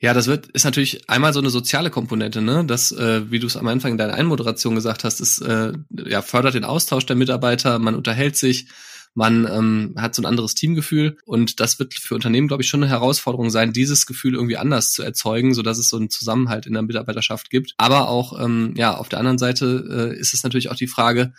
Ja, 0.00 0.14
das 0.14 0.28
wird 0.28 0.46
ist 0.48 0.64
natürlich 0.64 1.08
einmal 1.08 1.32
so 1.32 1.40
eine 1.40 1.50
soziale 1.50 1.90
Komponente, 1.90 2.40
ne? 2.40 2.64
Das, 2.64 2.92
äh, 2.92 3.30
wie 3.30 3.40
du 3.40 3.48
es 3.48 3.56
am 3.56 3.66
Anfang 3.66 3.92
in 3.92 3.98
deiner 3.98 4.14
Einmoderation 4.14 4.76
gesagt 4.76 5.02
hast, 5.02 5.20
ist 5.20 5.40
äh, 5.40 5.72
ja 5.90 6.22
fördert 6.22 6.54
den 6.54 6.64
Austausch 6.64 7.06
der 7.06 7.16
Mitarbeiter, 7.16 7.80
man 7.80 7.96
unterhält 7.96 8.36
sich, 8.36 8.66
man 9.18 9.48
ähm, 9.50 9.94
hat 9.96 10.14
so 10.14 10.22
ein 10.22 10.26
anderes 10.26 10.54
Teamgefühl 10.54 11.16
und 11.24 11.58
das 11.58 11.80
wird 11.80 11.92
für 11.94 12.14
Unternehmen, 12.14 12.46
glaube 12.46 12.62
ich, 12.62 12.68
schon 12.68 12.84
eine 12.84 12.90
Herausforderung 12.92 13.50
sein, 13.50 13.72
dieses 13.72 14.06
Gefühl 14.06 14.34
irgendwie 14.34 14.58
anders 14.58 14.92
zu 14.92 15.02
erzeugen, 15.02 15.54
so 15.54 15.62
dass 15.62 15.78
es 15.78 15.88
so 15.88 15.96
einen 15.96 16.08
Zusammenhalt 16.08 16.66
in 16.66 16.72
der 16.72 16.82
Mitarbeiterschaft 16.82 17.50
gibt. 17.50 17.74
Aber 17.78 18.08
auch 18.08 18.38
ähm, 18.40 18.74
ja 18.76 18.96
auf 18.96 19.08
der 19.08 19.18
anderen 19.18 19.38
Seite 19.38 20.12
äh, 20.14 20.16
ist 20.16 20.34
es 20.34 20.44
natürlich 20.44 20.70
auch 20.70 20.76
die 20.76 20.86
Frage, 20.86 21.32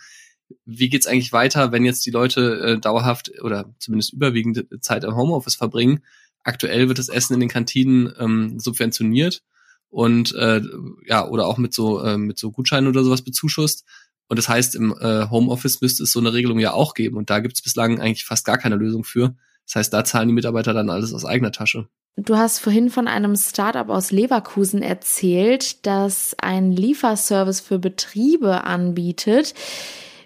wie 0.66 0.90
geht's 0.90 1.06
eigentlich 1.06 1.32
weiter, 1.32 1.72
wenn 1.72 1.86
jetzt 1.86 2.04
die 2.04 2.10
Leute 2.10 2.60
äh, 2.60 2.78
dauerhaft 2.78 3.32
oder 3.40 3.74
zumindest 3.78 4.12
überwiegende 4.12 4.68
Zeit 4.80 5.04
im 5.04 5.16
Homeoffice 5.16 5.54
verbringen? 5.54 6.00
Aktuell 6.44 6.86
wird 6.88 6.98
das 6.98 7.08
Essen 7.08 7.32
in 7.32 7.40
den 7.40 7.48
Kantinen 7.48 8.12
ähm, 8.18 8.60
subventioniert 8.60 9.42
und 9.88 10.34
äh, 10.34 10.60
ja 11.06 11.26
oder 11.26 11.46
auch 11.46 11.56
mit 11.56 11.72
so 11.72 12.02
äh, 12.02 12.18
mit 12.18 12.38
so 12.38 12.50
Gutscheinen 12.50 12.88
oder 12.90 13.04
sowas 13.04 13.22
bezuschusst. 13.22 13.86
Und 14.30 14.36
das 14.36 14.48
heißt, 14.48 14.76
im 14.76 14.94
äh, 15.00 15.28
Homeoffice 15.28 15.80
müsste 15.80 16.04
es 16.04 16.12
so 16.12 16.20
eine 16.20 16.32
Regelung 16.32 16.60
ja 16.60 16.72
auch 16.72 16.94
geben. 16.94 17.16
Und 17.16 17.30
da 17.30 17.40
gibt 17.40 17.56
es 17.56 17.62
bislang 17.62 18.00
eigentlich 18.00 18.24
fast 18.24 18.44
gar 18.44 18.58
keine 18.58 18.76
Lösung 18.76 19.02
für. 19.02 19.34
Das 19.66 19.74
heißt, 19.74 19.92
da 19.92 20.04
zahlen 20.04 20.28
die 20.28 20.34
Mitarbeiter 20.34 20.72
dann 20.72 20.88
alles 20.88 21.12
aus 21.12 21.24
eigener 21.24 21.50
Tasche. 21.50 21.88
Du 22.16 22.36
hast 22.36 22.60
vorhin 22.60 22.90
von 22.90 23.08
einem 23.08 23.34
Startup 23.34 23.88
aus 23.88 24.12
Leverkusen 24.12 24.82
erzählt, 24.82 25.84
das 25.84 26.36
einen 26.38 26.70
Lieferservice 26.70 27.58
für 27.58 27.80
Betriebe 27.80 28.62
anbietet. 28.62 29.54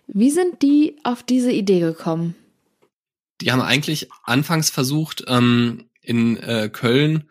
Wie 0.06 0.30
sind 0.30 0.60
die 0.60 0.98
auf 1.02 1.22
diese 1.22 1.50
Idee 1.50 1.80
gekommen? 1.80 2.34
Die 3.40 3.52
haben 3.52 3.62
eigentlich 3.62 4.10
anfangs 4.24 4.68
versucht, 4.68 5.24
ähm, 5.28 5.86
in 6.02 6.36
äh, 6.36 6.68
Köln 6.68 7.24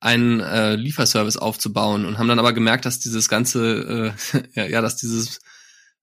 einen 0.00 0.40
äh, 0.40 0.74
Lieferservice 0.74 1.36
aufzubauen 1.36 2.06
und 2.06 2.18
haben 2.18 2.28
dann 2.28 2.40
aber 2.40 2.52
gemerkt, 2.52 2.86
dass 2.86 2.98
dieses 2.98 3.28
ganze, 3.28 4.14
äh, 4.34 4.42
ja, 4.54 4.66
ja, 4.66 4.80
dass 4.80 4.96
dieses 4.96 5.38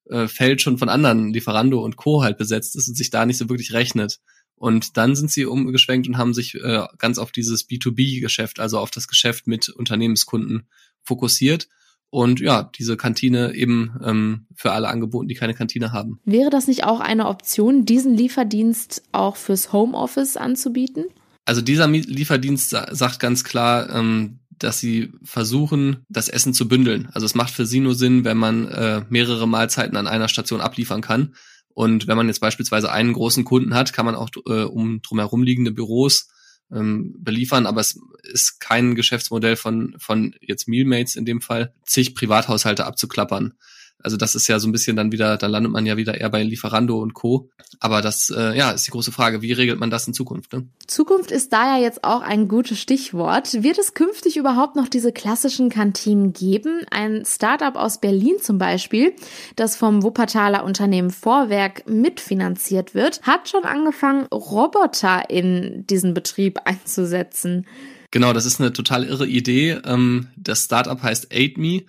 äh, 0.09 0.27
Feld 0.27 0.61
schon 0.61 0.77
von 0.77 0.89
anderen 0.89 1.33
Lieferando 1.33 1.83
und 1.83 1.95
Co. 1.95 2.23
halt 2.23 2.37
besetzt 2.37 2.75
ist 2.75 2.87
und 2.87 2.95
sich 2.95 3.09
da 3.09 3.25
nicht 3.25 3.37
so 3.37 3.49
wirklich 3.49 3.73
rechnet. 3.73 4.19
Und 4.57 4.97
dann 4.97 5.15
sind 5.15 5.31
sie 5.31 5.45
umgeschwenkt 5.45 6.07
und 6.07 6.17
haben 6.17 6.33
sich 6.33 6.55
äh, 6.55 6.85
ganz 6.97 7.17
auf 7.17 7.31
dieses 7.31 7.67
B2B-Geschäft, 7.69 8.59
also 8.59 8.79
auf 8.79 8.91
das 8.91 9.07
Geschäft 9.07 9.47
mit 9.47 9.69
Unternehmenskunden 9.69 10.67
fokussiert 11.03 11.67
und 12.09 12.39
ja, 12.39 12.71
diese 12.77 12.95
Kantine 12.95 13.53
eben 13.55 13.99
ähm, 14.01 14.47
für 14.55 14.71
alle 14.71 14.87
angeboten, 14.87 15.27
die 15.27 15.35
keine 15.35 15.53
Kantine 15.53 15.91
haben. 15.91 16.21
Wäre 16.23 16.49
das 16.49 16.67
nicht 16.67 16.85
auch 16.85 17.01
eine 17.01 17.27
Option, 17.27 17.85
diesen 17.85 18.15
Lieferdienst 18.15 19.03
auch 19.11 19.35
fürs 19.35 19.73
Homeoffice 19.73 20.37
anzubieten? 20.37 21.05
Also 21.43 21.61
dieser 21.61 21.87
Lieferdienst 21.87 22.69
sagt 22.69 23.19
ganz 23.19 23.43
klar, 23.43 23.93
ähm, 23.93 24.39
dass 24.59 24.79
sie 24.79 25.11
versuchen, 25.23 26.05
das 26.09 26.29
Essen 26.29 26.53
zu 26.53 26.67
bündeln. 26.67 27.09
Also 27.13 27.25
es 27.25 27.35
macht 27.35 27.53
für 27.53 27.65
sie 27.65 27.79
nur 27.79 27.95
Sinn, 27.95 28.23
wenn 28.23 28.37
man 28.37 28.67
äh, 28.67 29.03
mehrere 29.09 29.47
Mahlzeiten 29.47 29.97
an 29.97 30.07
einer 30.07 30.27
Station 30.27 30.61
abliefern 30.61 31.01
kann. 31.01 31.35
Und 31.73 32.07
wenn 32.07 32.17
man 32.17 32.27
jetzt 32.27 32.39
beispielsweise 32.39 32.91
einen 32.91 33.13
großen 33.13 33.43
Kunden 33.43 33.73
hat, 33.73 33.93
kann 33.93 34.05
man 34.05 34.15
auch 34.15 34.29
äh, 34.47 34.63
um 34.63 35.01
drumherum 35.01 35.43
liegende 35.43 35.71
Büros 35.71 36.29
ähm, 36.71 37.15
beliefern, 37.19 37.65
aber 37.65 37.81
es 37.81 37.99
ist 38.23 38.59
kein 38.59 38.95
Geschäftsmodell 38.95 39.55
von, 39.55 39.95
von 39.99 40.35
jetzt 40.41 40.67
Mealmates 40.67 41.15
in 41.15 41.25
dem 41.25 41.41
Fall, 41.41 41.73
zig 41.85 42.15
Privathaushalte 42.15 42.85
abzuklappern. 42.85 43.53
Also 44.01 44.17
das 44.17 44.35
ist 44.35 44.47
ja 44.47 44.59
so 44.59 44.67
ein 44.67 44.71
bisschen 44.71 44.95
dann 44.95 45.11
wieder, 45.11 45.37
da 45.37 45.47
landet 45.47 45.71
man 45.71 45.85
ja 45.85 45.97
wieder 45.97 46.19
eher 46.19 46.29
bei 46.29 46.43
Lieferando 46.43 46.99
und 46.99 47.13
Co. 47.15 47.49
Aber 47.79 48.01
das, 48.01 48.29
äh, 48.29 48.55
ja, 48.55 48.71
ist 48.71 48.85
die 48.85 48.91
große 48.91 49.11
Frage, 49.11 49.41
wie 49.41 49.51
regelt 49.51 49.79
man 49.79 49.89
das 49.89 50.05
in 50.07 50.13
Zukunft? 50.13 50.53
Ne? 50.53 50.67
Zukunft 50.85 51.31
ist 51.31 51.51
da 51.51 51.75
ja 51.75 51.81
jetzt 51.81 52.03
auch 52.03 52.21
ein 52.21 52.47
gutes 52.47 52.79
Stichwort. 52.79 53.63
Wird 53.63 53.79
es 53.79 53.93
künftig 53.93 54.37
überhaupt 54.37 54.75
noch 54.75 54.87
diese 54.87 55.11
klassischen 55.11 55.69
Kantinen 55.69 56.33
geben? 56.33 56.81
Ein 56.91 57.23
Startup 57.25 57.75
aus 57.75 57.99
Berlin 57.99 58.35
zum 58.41 58.57
Beispiel, 58.57 59.13
das 59.55 59.75
vom 59.75 60.03
Wuppertaler 60.03 60.63
Unternehmen 60.63 61.09
Vorwerk 61.09 61.89
mitfinanziert 61.89 62.93
wird, 62.93 63.21
hat 63.23 63.49
schon 63.49 63.63
angefangen, 63.63 64.27
Roboter 64.27 65.29
in 65.29 65.85
diesen 65.87 66.13
Betrieb 66.13 66.59
einzusetzen. 66.65 67.65
Genau, 68.11 68.31
das 68.31 68.45
ist 68.45 68.61
eine 68.61 68.71
total 68.71 69.03
irre 69.03 69.27
Idee. 69.27 69.79
Ähm, 69.83 70.27
das 70.37 70.65
Startup 70.65 71.01
heißt 71.01 71.33
AidMe 71.33 71.83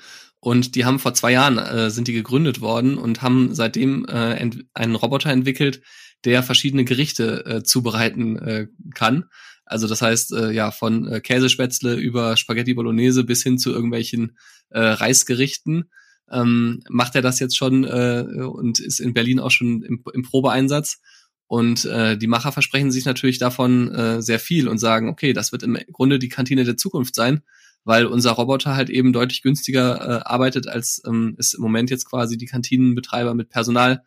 und 0.47 0.77
die 0.77 0.85
haben 0.85 1.01
vor 1.01 1.13
zwei 1.13 1.33
Jahren 1.33 1.59
äh, 1.59 1.91
sind 1.91 2.07
die 2.07 2.13
gegründet 2.13 2.61
worden 2.61 2.99
und 2.99 3.21
haben 3.21 3.53
seitdem 3.53 4.07
äh, 4.09 4.49
einen 4.75 4.95
Roboter 4.95 5.31
entwickelt, 5.31 5.83
der 6.25 6.45
verschiedene 6.45 6.85
Gerichte 6.85 7.45
äh, 7.47 7.63
zubereiten 7.65 8.39
äh, 8.39 8.69
kann. 8.95 9.25
Also 9.65 9.89
das 9.89 10.03
heißt, 10.03 10.33
äh, 10.35 10.53
ja, 10.53 10.71
von 10.71 11.09
äh, 11.09 11.21
Käsespätzle 11.21 11.97
über 11.97 12.37
Spaghetti 12.37 12.75
Bolognese 12.75 13.25
bis 13.25 13.43
hin 13.43 13.59
zu 13.59 13.73
irgendwelchen 13.73 14.39
äh, 14.71 14.79
Reisgerichten 14.79 15.91
ähm, 16.31 16.81
macht 16.89 17.17
er 17.17 17.23
das 17.23 17.41
jetzt 17.41 17.57
schon 17.57 17.83
äh, 17.83 18.25
und 18.45 18.79
ist 18.79 19.01
in 19.01 19.15
Berlin 19.15 19.41
auch 19.41 19.51
schon 19.51 19.83
im, 19.83 20.05
im 20.15 20.23
Probeeinsatz. 20.23 21.01
Und 21.49 21.87
äh, 21.87 22.17
die 22.17 22.29
Macher 22.29 22.53
versprechen 22.53 22.93
sich 22.93 23.05
natürlich 23.05 23.39
davon 23.39 23.93
äh, 23.93 24.23
sehr 24.23 24.39
viel 24.39 24.69
und 24.69 24.79
sagen, 24.79 25.09
okay, 25.09 25.33
das 25.33 25.51
wird 25.51 25.65
im 25.65 25.77
Grunde 25.91 26.21
die 26.21 26.29
Kantine 26.29 26.63
der 26.63 26.77
Zukunft 26.77 27.17
sein 27.17 27.43
weil 27.87 28.05
unser 28.07 28.33
Roboter 28.33 28.75
halt 28.75 28.91
eben 28.91 29.13
deutlich 29.13 29.43
günstiger 29.43 30.01
äh, 30.01 30.23
arbeitet, 30.25 30.67
als 30.67 31.01
ähm, 31.07 31.37
es 31.39 31.55
im 31.55 31.63
Moment 31.63 31.89
jetzt 31.89 32.11
quasi 32.11 32.37
die 32.37 32.47
Kantinenbetreiber 32.47 33.33
mit 33.33 33.49
Personal 33.49 34.03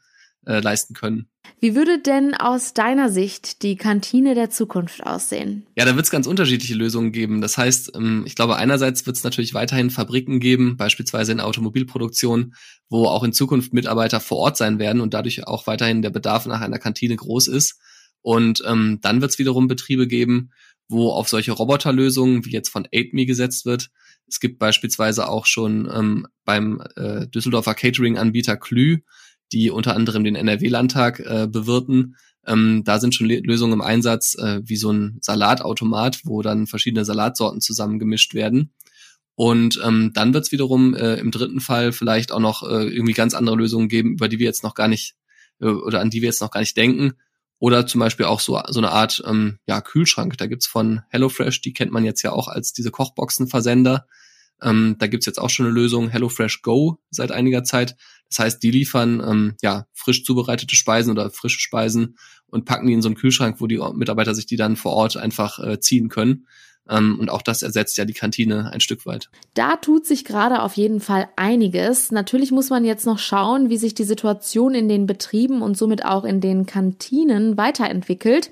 äh, 0.45 0.59
leisten 0.59 0.93
können. 0.93 1.29
Wie 1.61 1.75
würde 1.75 1.99
denn 1.99 2.33
aus 2.33 2.73
deiner 2.73 3.09
Sicht 3.09 3.63
die 3.63 3.77
Kantine 3.77 4.35
der 4.35 4.49
Zukunft 4.49 5.05
aussehen? 5.05 5.65
Ja, 5.77 5.85
da 5.85 5.95
wird 5.95 6.05
es 6.05 6.11
ganz 6.11 6.27
unterschiedliche 6.27 6.75
Lösungen 6.75 7.13
geben. 7.13 7.39
Das 7.39 7.57
heißt, 7.57 7.93
ähm, 7.95 8.23
ich 8.25 8.35
glaube, 8.35 8.57
einerseits 8.57 9.05
wird 9.05 9.15
es 9.15 9.23
natürlich 9.23 9.53
weiterhin 9.53 9.89
Fabriken 9.89 10.41
geben, 10.41 10.75
beispielsweise 10.75 11.31
in 11.31 11.39
Automobilproduktion, 11.39 12.55
wo 12.89 13.05
auch 13.05 13.23
in 13.23 13.31
Zukunft 13.31 13.73
Mitarbeiter 13.73 14.19
vor 14.19 14.39
Ort 14.39 14.57
sein 14.57 14.77
werden 14.77 14.99
und 14.99 15.13
dadurch 15.13 15.47
auch 15.47 15.67
weiterhin 15.67 16.01
der 16.01 16.09
Bedarf 16.09 16.45
nach 16.45 16.59
einer 16.59 16.79
Kantine 16.79 17.15
groß 17.15 17.47
ist. 17.47 17.79
Und 18.21 18.61
ähm, 18.67 18.99
dann 19.01 19.21
wird 19.21 19.31
es 19.31 19.39
wiederum 19.39 19.69
Betriebe 19.69 20.05
geben, 20.05 20.51
wo 20.89 21.11
auf 21.11 21.29
solche 21.29 21.51
Roboterlösungen 21.51 22.45
wie 22.45 22.51
jetzt 22.51 22.69
von 22.69 22.87
AidMe 22.91 23.25
gesetzt 23.25 23.65
wird. 23.65 23.89
Es 24.27 24.39
gibt 24.39 24.59
beispielsweise 24.59 25.29
auch 25.29 25.45
schon 25.45 25.89
ähm, 25.93 26.27
beim 26.45 26.81
äh, 26.95 27.27
Düsseldorfer 27.27 27.75
Catering-Anbieter 27.75 28.57
Klü, 28.57 28.99
die 29.51 29.69
unter 29.69 29.95
anderem 29.95 30.23
den 30.23 30.35
NRW-Landtag 30.35 31.19
äh, 31.19 31.47
bewirten. 31.47 32.15
Ähm, 32.45 32.83
da 32.83 32.99
sind 32.99 33.13
schon 33.15 33.27
Lösungen 33.27 33.73
im 33.73 33.81
Einsatz, 33.81 34.35
äh, 34.35 34.61
wie 34.63 34.75
so 34.75 34.91
ein 34.91 35.19
Salatautomat, 35.21 36.21
wo 36.25 36.41
dann 36.41 36.67
verschiedene 36.67 37.05
Salatsorten 37.05 37.61
zusammengemischt 37.61 38.33
werden. 38.33 38.73
Und 39.35 39.79
ähm, 39.85 40.11
dann 40.13 40.33
wird 40.33 40.45
es 40.45 40.51
wiederum 40.51 40.93
äh, 40.95 41.15
im 41.15 41.31
dritten 41.31 41.61
Fall 41.61 41.93
vielleicht 41.93 42.31
auch 42.31 42.39
noch 42.39 42.63
äh, 42.63 42.87
irgendwie 42.87 43.13
ganz 43.13 43.33
andere 43.33 43.55
Lösungen 43.55 43.87
geben, 43.87 44.13
über 44.13 44.27
die 44.27 44.37
wir 44.39 44.45
jetzt 44.45 44.63
noch 44.63 44.73
gar 44.73 44.87
nicht 44.87 45.15
äh, 45.61 45.67
oder 45.67 46.01
an 46.01 46.09
die 46.09 46.21
wir 46.21 46.27
jetzt 46.27 46.41
noch 46.41 46.51
gar 46.51 46.59
nicht 46.59 46.75
denken. 46.75 47.13
Oder 47.59 47.85
zum 47.85 47.99
Beispiel 47.99 48.25
auch 48.25 48.39
so, 48.39 48.61
so 48.69 48.79
eine 48.79 48.91
Art 48.91 49.21
ähm, 49.25 49.59
ja, 49.67 49.81
Kühlschrank. 49.81 50.37
Da 50.37 50.47
gibt's 50.47 50.65
von 50.65 51.01
HelloFresh, 51.09 51.61
die 51.61 51.73
kennt 51.73 51.91
man 51.91 52.05
jetzt 52.05 52.21
ja 52.21 52.31
auch 52.31 52.47
als 52.47 52.71
diese 52.71 52.89
Kochboxenversender. 52.89 54.07
Ähm, 54.61 54.95
da 54.97 55.07
gibt's 55.07 55.25
jetzt 55.25 55.39
auch 55.39 55.49
schon 55.49 55.65
eine 55.65 55.75
Lösung, 55.75 56.09
HelloFresh 56.09 56.61
Go, 56.61 56.99
seit 57.11 57.31
einiger 57.31 57.63
Zeit. 57.63 57.95
Das 58.29 58.39
heißt, 58.39 58.63
die 58.63 58.71
liefern 58.71 59.21
ähm, 59.25 59.55
ja 59.61 59.87
frisch 59.93 60.23
zubereitete 60.23 60.75
Speisen 60.75 61.11
oder 61.11 61.29
frische 61.31 61.59
Speisen 61.59 62.17
und 62.47 62.65
packen 62.65 62.87
die 62.87 62.93
in 62.93 63.01
so 63.01 63.09
einen 63.09 63.15
Kühlschrank, 63.15 63.59
wo 63.59 63.67
die 63.67 63.79
Mitarbeiter 63.93 64.35
sich 64.35 64.45
die 64.45 64.57
dann 64.57 64.75
vor 64.75 64.93
Ort 64.93 65.17
einfach 65.17 65.59
äh, 65.59 65.79
ziehen 65.79 66.09
können. 66.09 66.47
Ähm, 66.89 67.19
und 67.19 67.29
auch 67.29 67.41
das 67.41 67.61
ersetzt 67.61 67.97
ja 67.97 68.05
die 68.05 68.13
Kantine 68.13 68.71
ein 68.73 68.81
Stück 68.81 69.05
weit. 69.05 69.29
Da 69.53 69.75
tut 69.75 70.05
sich 70.05 70.25
gerade 70.25 70.61
auf 70.61 70.73
jeden 70.73 70.99
Fall 70.99 71.29
einiges. 71.35 72.11
Natürlich 72.11 72.51
muss 72.51 72.69
man 72.69 72.83
jetzt 72.83 73.05
noch 73.05 73.19
schauen, 73.19 73.69
wie 73.69 73.77
sich 73.77 73.93
die 73.93 74.03
Situation 74.03 74.73
in 74.73 74.89
den 74.89 75.05
Betrieben 75.05 75.61
und 75.61 75.77
somit 75.77 76.03
auch 76.05 76.23
in 76.23 76.41
den 76.41 76.65
Kantinen 76.65 77.57
weiterentwickelt. 77.57 78.49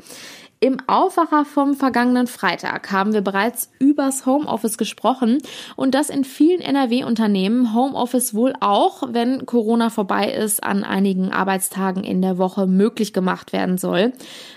Im 0.59 0.77
Aufwacher 0.87 1.45
vom 1.45 1.75
vergangenen 1.75 2.25
Freitag 2.25 2.91
haben 2.91 3.13
wir 3.13 3.21
bereits 3.21 3.69
übers 3.77 4.25
Homeoffice 4.25 4.79
gesprochen 4.79 5.37
und 5.75 5.93
dass 5.93 6.09
in 6.09 6.23
vielen 6.23 6.61
NRW-Unternehmen 6.61 7.75
Homeoffice 7.75 8.33
wohl 8.33 8.53
auch, 8.59 9.03
wenn 9.11 9.45
Corona 9.45 9.91
vorbei 9.91 10.31
ist, 10.31 10.63
an 10.63 10.83
einigen 10.83 11.31
Arbeitstagen 11.31 12.03
in 12.03 12.23
der 12.23 12.39
Woche 12.39 12.65
möglich 12.65 13.13
gemacht 13.13 13.53
werden 13.53 13.77
soll. 13.77 14.13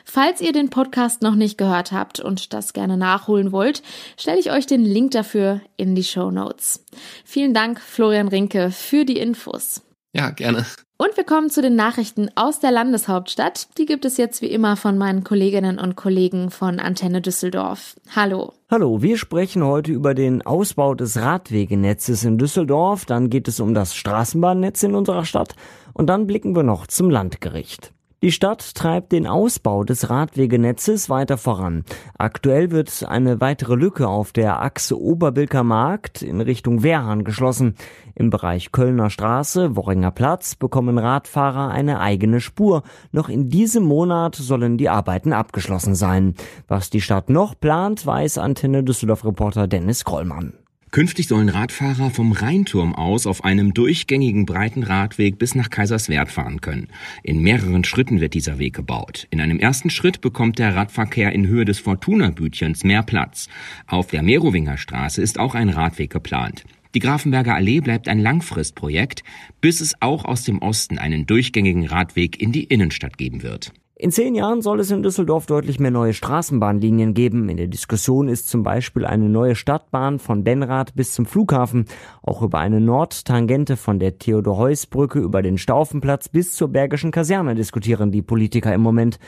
Falls 0.07 0.41
ihr 0.41 0.53
den 0.53 0.71
Podcast 0.71 1.21
noch 1.21 1.35
nicht 1.35 1.59
gehört 1.59 1.93
habt 1.93 2.19
und 2.19 2.55
das 2.55 2.73
gerne 2.73 2.97
nachholen 2.97 3.53
wollt, 3.53 3.83
stelle 4.17 4.41
ich 4.41 4.51
euch 4.51 4.67
den 4.67 4.85
Link 4.85 5.11
dafür 5.11 5.61
in 5.77 5.95
die 5.95 6.05
Show 6.05 6.31
Notes. 6.31 6.83
Vielen 7.27 7.53
Dank, 7.53 7.79
Florian 7.79 8.29
Rinke, 8.29 8.71
für 8.71 9.05
die 9.05 9.19
Infos. 9.19 9.83
Ja, 10.15 10.31
gerne. 10.31 10.65
Und 11.01 11.17
wir 11.17 11.25
kommen 11.25 11.49
zu 11.49 11.63
den 11.63 11.77
Nachrichten 11.77 12.29
aus 12.35 12.61
der 12.61 12.71
Landeshauptstadt. 12.73 13.69
Die 13.79 13.87
gibt 13.87 14.05
es 14.05 14.19
jetzt 14.19 14.43
wie 14.43 14.51
immer 14.51 14.77
von 14.77 14.99
meinen 14.99 15.25
Kolleginnen 15.25 15.79
und 15.79 15.97
Kollegen 15.97 16.51
von 16.51 16.79
Antenne 16.79 17.23
Düsseldorf. 17.23 17.97
Hallo. 18.15 18.53
Hallo, 18.71 19.01
wir 19.01 19.17
sprechen 19.17 19.65
heute 19.65 19.93
über 19.93 20.13
den 20.13 20.43
Ausbau 20.43 20.95
des 20.95 21.17
Radwegenetzes 21.17 22.25
in 22.25 22.37
Düsseldorf, 22.37 23.07
dann 23.07 23.31
geht 23.31 23.49
es 23.49 23.61
um 23.61 23.73
das 23.73 23.95
Straßenbahnnetz 23.95 24.83
in 24.83 24.95
unserer 24.95 25.25
Stadt 25.25 25.57
und 25.95 26.09
dann 26.09 26.27
blicken 26.27 26.55
wir 26.55 26.65
noch 26.65 26.87
zum 26.87 27.09
Landgericht. 27.09 27.95
Die 28.23 28.33
Stadt 28.33 28.75
treibt 28.75 29.13
den 29.13 29.27
Ausbau 29.27 29.83
des 29.83 30.11
Radwegenetzes 30.11 31.09
weiter 31.09 31.39
voran. 31.39 31.85
Aktuell 32.19 32.71
wird 32.71 33.07
eine 33.09 33.41
weitere 33.41 33.77
Lücke 33.77 34.09
auf 34.09 34.33
der 34.33 34.61
Achse 34.61 35.01
Oberbilker 35.01 35.65
Markt 35.65 36.21
in 36.21 36.43
Richtung 36.43 36.83
Wehrhahn 36.83 37.25
geschlossen. 37.25 37.77
Im 38.15 38.29
Bereich 38.29 38.73
Kölner 38.73 39.09
Straße, 39.09 39.75
Worringer 39.75 40.11
Platz 40.11 40.55
bekommen 40.55 40.99
Radfahrer 40.99 41.71
eine 41.71 42.01
eigene 42.01 42.41
Spur. 42.41 42.83
Noch 43.11 43.31
in 43.31 43.49
diesem 43.49 43.85
Monat 43.85 44.35
sollen 44.35 44.77
die 44.77 44.91
Arbeiten 44.91 45.33
abgeschlossen 45.33 45.95
sein. 45.95 46.35
Was 46.69 46.91
die 46.91 47.01
Stadt 47.01 47.31
noch 47.31 47.59
plant, 47.59 48.05
weiß 48.05 48.37
Antenne 48.37 48.85
Düsseldorf 48.85 49.25
Reporter 49.25 49.67
Dennis 49.67 50.05
Krollmann. 50.05 50.53
Künftig 50.91 51.29
sollen 51.29 51.49
Radfahrer 51.49 52.11
vom 52.11 52.33
Rheinturm 52.33 52.97
aus 52.97 53.29
auf 53.29 53.45
einem 53.45 53.75
durchgängigen 53.75 54.45
breiten 54.45 54.83
Radweg 54.83 55.39
bis 55.39 55.55
nach 55.55 55.71
Kaiserswerth 55.71 56.33
fahren 56.33 56.61
können. 56.61 56.89
In 57.23 57.41
mehreren 57.41 57.85
Schritten 57.85 58.21
wird 58.21 58.35
dieser 58.35 58.59
Weg 58.59 58.75
gebaut. 58.75 59.29
In 59.31 59.41
einem 59.41 59.61
ersten 59.61 59.91
Schritt 59.91 60.21
bekommt 60.21 60.59
der 60.59 60.75
Radverkehr 60.75 61.31
in 61.31 61.47
Höhe 61.47 61.65
des 61.65 61.79
Fortuna-Bütchens 61.79 62.83
mehr 62.83 63.05
Platz. 63.05 63.49
Auf 63.87 64.09
der 64.09 64.25
Merowinger 64.25 64.79
Straße 64.79 65.23
ist 65.23 65.39
auch 65.39 65.55
ein 65.55 65.69
Radweg 65.69 66.11
geplant. 66.11 66.65
Die 66.97 67.01
Grafenberger 67.01 67.55
Allee 67.55 67.81
bleibt 67.81 68.09
ein 68.09 68.19
Langfristprojekt, 68.19 69.23
bis 69.61 69.81
es 69.81 69.95
auch 70.01 70.25
aus 70.25 70.43
dem 70.43 70.59
Osten 70.59 70.99
einen 70.99 71.25
durchgängigen 71.25 71.87
Radweg 71.87 72.43
in 72.43 72.51
die 72.51 72.65
Innenstadt 72.65 73.17
geben 73.17 73.45
wird. 73.45 73.73
In 74.03 74.13
zehn 74.13 74.35
Jahren 74.35 74.63
soll 74.63 74.81
es 74.81 74.91
in 74.91 75.03
Düsseldorf 75.03 75.45
deutlich 75.45 75.79
mehr 75.79 75.91
neue 75.91 76.15
Straßenbahnlinien 76.15 77.13
geben. 77.13 77.51
In 77.51 77.59
der 77.59 77.67
Diskussion 77.67 78.29
ist 78.29 78.49
zum 78.49 78.63
Beispiel 78.63 79.05
eine 79.05 79.29
neue 79.29 79.55
Stadtbahn 79.55 80.19
von 80.19 80.43
Benrath 80.43 80.95
bis 80.95 81.13
zum 81.13 81.27
Flughafen. 81.27 81.85
Auch 82.23 82.41
über 82.41 82.61
eine 82.61 82.81
Nordtangente 82.81 83.77
von 83.77 83.99
der 83.99 84.19
Theodor-Heuss-Brücke 84.19 85.19
über 85.19 85.43
den 85.43 85.59
Staufenplatz 85.59 86.31
bis 86.31 86.55
zur 86.55 86.69
Bergischen 86.69 87.11
Kaserne 87.11 87.55
diskutieren 87.55 88.11
die 88.11 88.23
Politiker 88.23 88.73
im 88.73 88.81
Moment. 88.81 89.19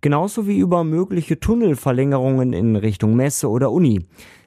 Genauso 0.00 0.48
wie 0.48 0.58
über 0.58 0.82
mögliche 0.82 1.38
Tunnelverlängerungen 1.38 2.52
in 2.52 2.74
Richtung 2.74 3.14
Messe 3.14 3.48
oder 3.48 3.70
Uni. 3.70 4.06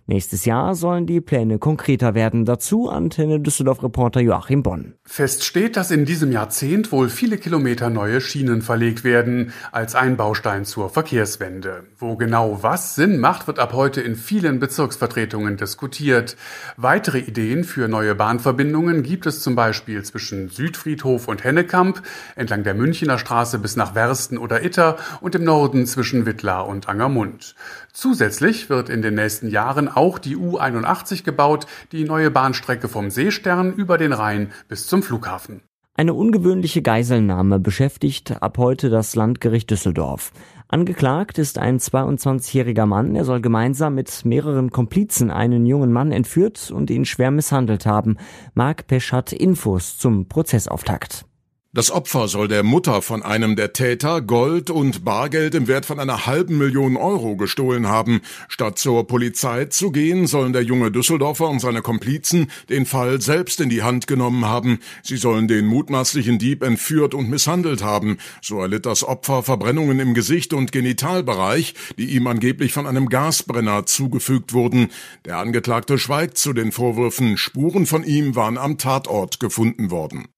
Nächstes 0.09 0.45
Jahr 0.45 0.73
sollen 0.73 1.05
die 1.05 1.21
Pläne 1.21 1.59
konkreter 1.59 2.15
werden. 2.15 2.43
Dazu 2.43 2.89
Antenne 2.89 3.39
Düsseldorf-Reporter 3.39 4.19
Joachim 4.21 4.63
Bonn. 4.63 4.95
Fest 5.03 5.45
steht, 5.45 5.77
dass 5.77 5.91
in 5.91 6.05
diesem 6.05 6.31
Jahrzehnt 6.31 6.91
wohl 6.91 7.09
viele 7.09 7.37
Kilometer 7.37 7.91
neue 7.91 8.19
Schienen 8.19 8.63
verlegt 8.63 9.03
werden, 9.03 9.53
als 9.71 9.93
ein 9.93 10.17
Baustein 10.17 10.65
zur 10.65 10.89
Verkehrswende. 10.89 11.83
Wo 11.95 12.15
genau 12.15 12.63
was 12.63 12.95
Sinn 12.95 13.19
macht, 13.19 13.45
wird 13.45 13.59
ab 13.59 13.73
heute 13.73 14.01
in 14.01 14.15
vielen 14.15 14.57
Bezirksvertretungen 14.57 15.57
diskutiert. 15.57 16.37
Weitere 16.75 17.19
Ideen 17.19 17.63
für 17.63 17.87
neue 17.87 18.15
Bahnverbindungen 18.15 19.03
gibt 19.03 19.27
es 19.27 19.43
zum 19.43 19.53
Beispiel 19.53 20.01
zwischen 20.01 20.49
Südfriedhof 20.49 21.27
und 21.27 21.43
Hennekamp, 21.43 22.01
entlang 22.35 22.63
der 22.63 22.73
Münchener 22.73 23.19
Straße 23.19 23.59
bis 23.59 23.75
nach 23.75 23.93
Wersten 23.93 24.39
oder 24.39 24.65
Itter 24.65 24.97
und 25.21 25.35
im 25.35 25.43
Norden 25.43 25.85
zwischen 25.85 26.25
Wittlar 26.25 26.67
und 26.67 26.89
Angermund. 26.89 27.53
Zusätzlich 27.93 28.69
wird 28.69 28.89
in 28.89 29.01
den 29.01 29.15
nächsten 29.15 29.49
Jahren 29.49 29.87
auch 29.87 30.19
die 30.19 30.37
U81 30.37 31.23
gebaut, 31.23 31.67
die 31.91 32.03
neue 32.03 32.31
Bahnstrecke 32.31 32.87
vom 32.87 33.09
Seestern 33.09 33.73
über 33.73 33.97
den 33.97 34.13
Rhein 34.13 34.51
bis 34.67 34.87
zum 34.87 35.03
Flughafen. 35.03 35.61
Eine 35.95 36.13
ungewöhnliche 36.13 36.81
Geiselnahme 36.81 37.59
beschäftigt 37.59 38.41
ab 38.41 38.57
heute 38.57 38.89
das 38.89 39.15
Landgericht 39.15 39.69
Düsseldorf. 39.69 40.31
Angeklagt 40.69 41.37
ist 41.39 41.57
ein 41.57 41.79
22-jähriger 41.79 42.85
Mann. 42.85 43.15
Er 43.15 43.25
soll 43.25 43.41
gemeinsam 43.41 43.95
mit 43.95 44.23
mehreren 44.23 44.69
Komplizen 44.69 45.29
einen 45.29 45.65
jungen 45.65 45.91
Mann 45.91 46.11
entführt 46.11 46.71
und 46.71 46.89
ihn 46.89 47.03
schwer 47.03 47.31
misshandelt 47.31 47.85
haben. 47.85 48.17
Marc 48.53 48.87
Pesch 48.87 49.11
hat 49.11 49.33
Infos 49.33 49.97
zum 49.97 50.29
Prozessauftakt. 50.29 51.25
Das 51.71 51.91
Opfer 51.91 52.27
soll 52.27 52.47
der 52.47 52.63
Mutter 52.63 53.03
von 53.03 53.21
einem 53.21 53.55
der 53.55 53.73
Täter 53.73 54.23
Gold 54.23 54.71
und 54.71 55.05
Bargeld 55.05 55.53
im 55.53 55.67
Wert 55.67 55.85
von 55.85 55.99
einer 55.99 56.25
halben 56.25 56.57
Million 56.57 56.97
Euro 56.97 57.35
gestohlen 57.35 57.85
haben. 57.85 58.21
Statt 58.47 58.79
zur 58.79 59.05
Polizei 59.05 59.65
zu 59.65 59.91
gehen, 59.91 60.25
sollen 60.25 60.51
der 60.51 60.63
junge 60.63 60.89
Düsseldorfer 60.89 61.47
und 61.47 61.59
seine 61.59 61.83
Komplizen 61.83 62.49
den 62.69 62.87
Fall 62.87 63.21
selbst 63.21 63.61
in 63.61 63.69
die 63.69 63.83
Hand 63.83 64.07
genommen 64.07 64.45
haben. 64.45 64.79
Sie 65.03 65.17
sollen 65.17 65.47
den 65.47 65.67
mutmaßlichen 65.67 66.39
Dieb 66.39 66.63
entführt 66.63 67.13
und 67.13 67.29
misshandelt 67.29 67.83
haben. 67.83 68.17
So 68.41 68.59
erlitt 68.59 68.87
das 68.87 69.03
Opfer 69.03 69.43
Verbrennungen 69.43 69.99
im 69.99 70.15
Gesicht 70.15 70.53
und 70.53 70.71
Genitalbereich, 70.71 71.75
die 71.99 72.15
ihm 72.15 72.25
angeblich 72.25 72.73
von 72.73 72.87
einem 72.87 73.09
Gasbrenner 73.09 73.85
zugefügt 73.85 74.53
wurden. 74.53 74.87
Der 75.25 75.37
Angeklagte 75.37 75.99
schweigt 75.99 76.39
zu 76.39 76.53
den 76.53 76.71
Vorwürfen. 76.71 77.37
Spuren 77.37 77.85
von 77.85 78.03
ihm 78.03 78.35
waren 78.35 78.57
am 78.57 78.79
Tatort 78.79 79.39
gefunden 79.39 79.91
worden. 79.91 80.29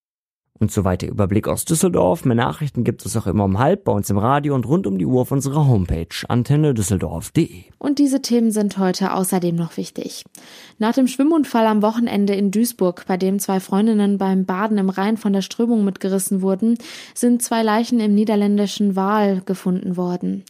Und 0.62 0.72
so 0.72 0.84
weiter 0.84 1.08
Überblick 1.08 1.48
aus 1.48 1.66
Düsseldorf. 1.66 2.24
Mehr 2.24 2.36
Nachrichten 2.36 2.84
gibt 2.84 3.04
es 3.04 3.18
auch 3.18 3.26
immer 3.26 3.46
um 3.46 3.58
halb 3.58 3.84
bei 3.84 3.92
uns 3.92 4.12
im 4.12 4.20
Radio 4.20 4.54
und 4.54 4.68
rund 4.68 4.86
um 4.86 5.00
die 5.00 5.08
Uhr 5.08 5.22
auf 5.22 5.32
unserer 5.32 5.68
Homepage 5.68 6.06
antennedüsseldorf.de. 6.28 7.64
Und 7.80 7.98
diese 7.98 8.22
Themen 8.22 8.52
sind 8.52 8.78
heute 8.78 9.16
außerdem 9.16 9.56
noch 9.56 9.78
wichtig. 9.78 10.24
Nach 10.78 10.94
dem 10.94 11.08
Schwimmunfall 11.08 11.66
am 11.66 11.82
Wochenende 11.82 12.36
in 12.36 12.52
Duisburg, 12.52 13.06
bei 13.08 13.18
dem 13.18 13.40
zwei 13.40 13.60
Freundinnen 13.60 14.20
beim 14.20 14.46
Baden 14.46 14.78
im 14.78 14.92
Rhein 14.92 15.18
von 15.18 15.34
der 15.34 15.42
Strömung 15.42 15.84
mitgerissen 15.84 16.44
wurden, 16.44 16.78
sind 17.16 17.42
zwei 17.42 17.64
Leichen 17.64 18.00
im 18.00 18.14
niederländischen 18.14 18.96
Waal 18.96 19.42
gefunden 19.44 19.98
worden. 19.98 20.44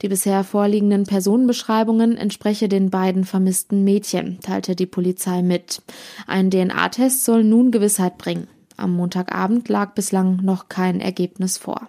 Die 0.00 0.08
bisher 0.08 0.44
vorliegenden 0.44 1.06
Personenbeschreibungen 1.06 2.16
entspreche 2.16 2.68
den 2.68 2.90
beiden 2.90 3.24
vermissten 3.24 3.82
Mädchen, 3.82 4.38
teilte 4.42 4.76
die 4.76 4.86
Polizei 4.86 5.42
mit. 5.42 5.82
Ein 6.28 6.52
DNA-Test 6.52 7.24
soll 7.24 7.42
nun 7.42 7.72
Gewissheit 7.72 8.16
bringen. 8.16 8.46
Am 8.76 8.94
Montagabend 8.94 9.68
lag 9.68 9.94
bislang 9.94 10.36
noch 10.42 10.68
kein 10.68 11.00
Ergebnis 11.00 11.58
vor. 11.58 11.88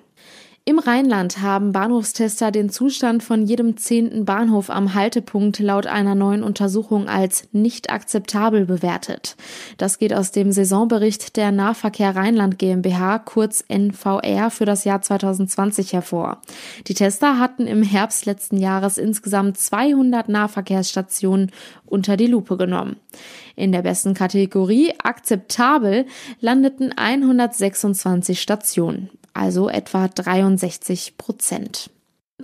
Im 0.68 0.80
Rheinland 0.80 1.42
haben 1.42 1.72
Bahnhofstester 1.72 2.52
den 2.52 2.70
Zustand 2.70 3.24
von 3.24 3.46
jedem 3.46 3.78
zehnten 3.78 4.26
Bahnhof 4.26 4.70
am 4.70 4.94
Haltepunkt 4.96 5.60
laut 5.60 5.88
einer 5.88 6.14
neuen 6.14 6.44
Untersuchung 6.44 7.08
als 7.08 7.48
nicht 7.54 7.90
akzeptabel 7.90 8.66
bewertet. 8.66 9.38
Das 9.78 9.98
geht 9.98 10.14
aus 10.14 10.34
dem 10.34 10.52
Saisonbericht 10.52 11.38
der 11.38 11.54
Nahverkehr 11.54 12.18
Rheinland 12.18 12.60
GmbH, 12.60 13.20
kurz 13.20 13.64
NVR, 13.70 14.50
für 14.52 14.66
das 14.66 14.84
Jahr 14.84 15.02
2020 15.02 15.94
hervor. 15.94 16.42
Die 16.88 16.96
Tester 16.96 17.40
hatten 17.40 17.66
im 17.66 17.82
Herbst 17.82 18.26
letzten 18.26 18.58
Jahres 18.58 18.98
insgesamt 18.98 19.58
200 19.58 20.28
Nahverkehrsstationen 20.28 21.54
unter 21.86 22.18
die 22.18 22.28
Lupe 22.28 22.58
genommen. 22.58 22.98
In 23.56 23.72
der 23.72 23.84
besten 23.84 24.14
Kategorie 24.14 24.94
akzeptabel 25.02 26.08
landeten 26.42 26.92
126 26.92 28.42
Stationen 28.42 29.10
also 29.38 29.70
etwa 29.70 30.08
63 30.08 31.18
Prozent. 31.18 31.90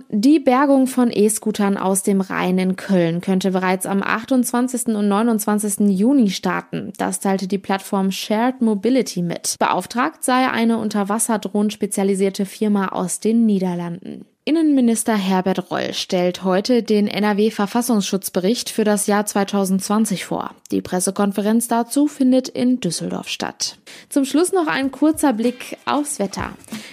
Die 0.08 0.40
Bergung 0.40 0.88
von 0.88 1.10
E-Scootern 1.12 1.76
aus 1.76 2.02
dem 2.02 2.20
Rhein 2.20 2.58
in 2.58 2.74
Köln 2.74 3.20
könnte 3.20 3.52
bereits 3.52 3.86
am 3.86 4.02
28. 4.02 4.86
und 4.88 5.06
29. 5.06 5.88
Juni 5.88 6.30
starten. 6.30 6.92
Das 6.98 7.20
teilte 7.20 7.46
die 7.46 7.58
Plattform 7.58 8.10
Shared 8.10 8.60
Mobility 8.60 9.22
mit. 9.22 9.54
Beauftragt 9.60 10.24
sei 10.24 10.50
eine 10.50 10.78
unter 10.78 11.08
Wasserdrohnen 11.08 11.70
spezialisierte 11.70 12.44
Firma 12.44 12.88
aus 12.88 13.20
den 13.20 13.46
Niederlanden. 13.46 14.26
Innenminister 14.46 15.14
Herbert 15.14 15.70
Reul 15.70 15.94
stellt 15.94 16.44
heute 16.44 16.82
den 16.82 17.06
NRW-Verfassungsschutzbericht 17.06 18.68
für 18.68 18.84
das 18.84 19.06
Jahr 19.06 19.24
2020 19.24 20.26
vor. 20.26 20.50
Die 20.70 20.82
Pressekonferenz 20.82 21.66
dazu 21.66 22.08
findet 22.08 22.50
in 22.50 22.78
Düsseldorf 22.78 23.28
statt. 23.28 23.78
Zum 24.10 24.26
Schluss 24.26 24.52
noch 24.52 24.66
ein 24.66 24.90
kurzer 24.90 25.32
Blick 25.32 25.78
aufs 25.86 26.18
Wetter. 26.18 26.50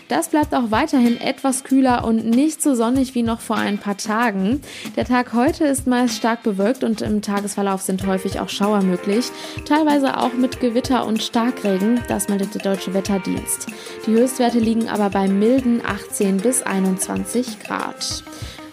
Das 0.08 0.30
bleibt 0.30 0.54
auch 0.54 0.72
weiterhin 0.72 1.20
etwas 1.20 1.66
kühler 1.66 2.06
und 2.06 2.26
nicht 2.26 2.62
so 2.62 2.74
sonnig 2.74 3.16
wie 3.16 3.24
noch 3.24 3.42
vor 3.42 3.58
ein 3.58 3.80
paar 3.80 3.98
Tagen. 3.98 4.62
Der 4.96 5.04
Tag 5.04 5.34
heute 5.34 5.66
ist 5.66 5.88
meist 5.88 6.16
stark 6.16 6.44
bewölkt 6.44 6.86
und 6.86 7.02
im 7.02 7.22
Tagesverlauf 7.22 7.82
sind 7.82 8.08
häufig 8.08 8.40
auch 8.40 8.50
Schauer 8.50 8.82
möglich, 8.82 9.26
teilweise 9.66 10.18
auch 10.18 10.34
mit 10.34 10.62
Gewitter 10.62 11.06
und 11.06 11.22
Starkregen, 11.22 12.00
das 12.08 12.30
meldet 12.30 12.56
der 12.56 12.62
Deutsche 12.62 12.94
Wetterdienst. 12.94 13.68
Die 14.08 14.12
Höchstwerte 14.12 14.60
liegen 14.60 14.88
aber 14.88 15.10
bei 15.10 15.28
milden 15.28 15.82
18 15.86 16.38
bis 16.38 16.62
21 16.62 17.41
20 17.44 17.60
Grad. 17.60 18.24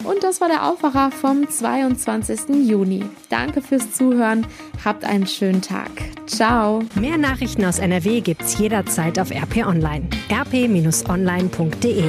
Und 0.05 0.23
das 0.23 0.41
war 0.41 0.49
der 0.49 0.67
Aufwacher 0.67 1.11
vom 1.11 1.49
22. 1.49 2.69
Juni. 2.69 3.05
Danke 3.29 3.61
fürs 3.61 3.93
Zuhören. 3.93 4.47
Habt 4.85 5.05
einen 5.05 5.27
schönen 5.27 5.61
Tag. 5.61 5.91
Ciao. 6.27 6.83
Mehr 6.95 7.19
Nachrichten 7.19 7.65
aus 7.65 7.79
NRW 7.79 8.21
gibt's 8.21 8.59
jederzeit 8.59 9.19
auf 9.19 9.31
RP 9.31 9.67
Online. 9.67 10.09
rp-online.de 10.31 12.05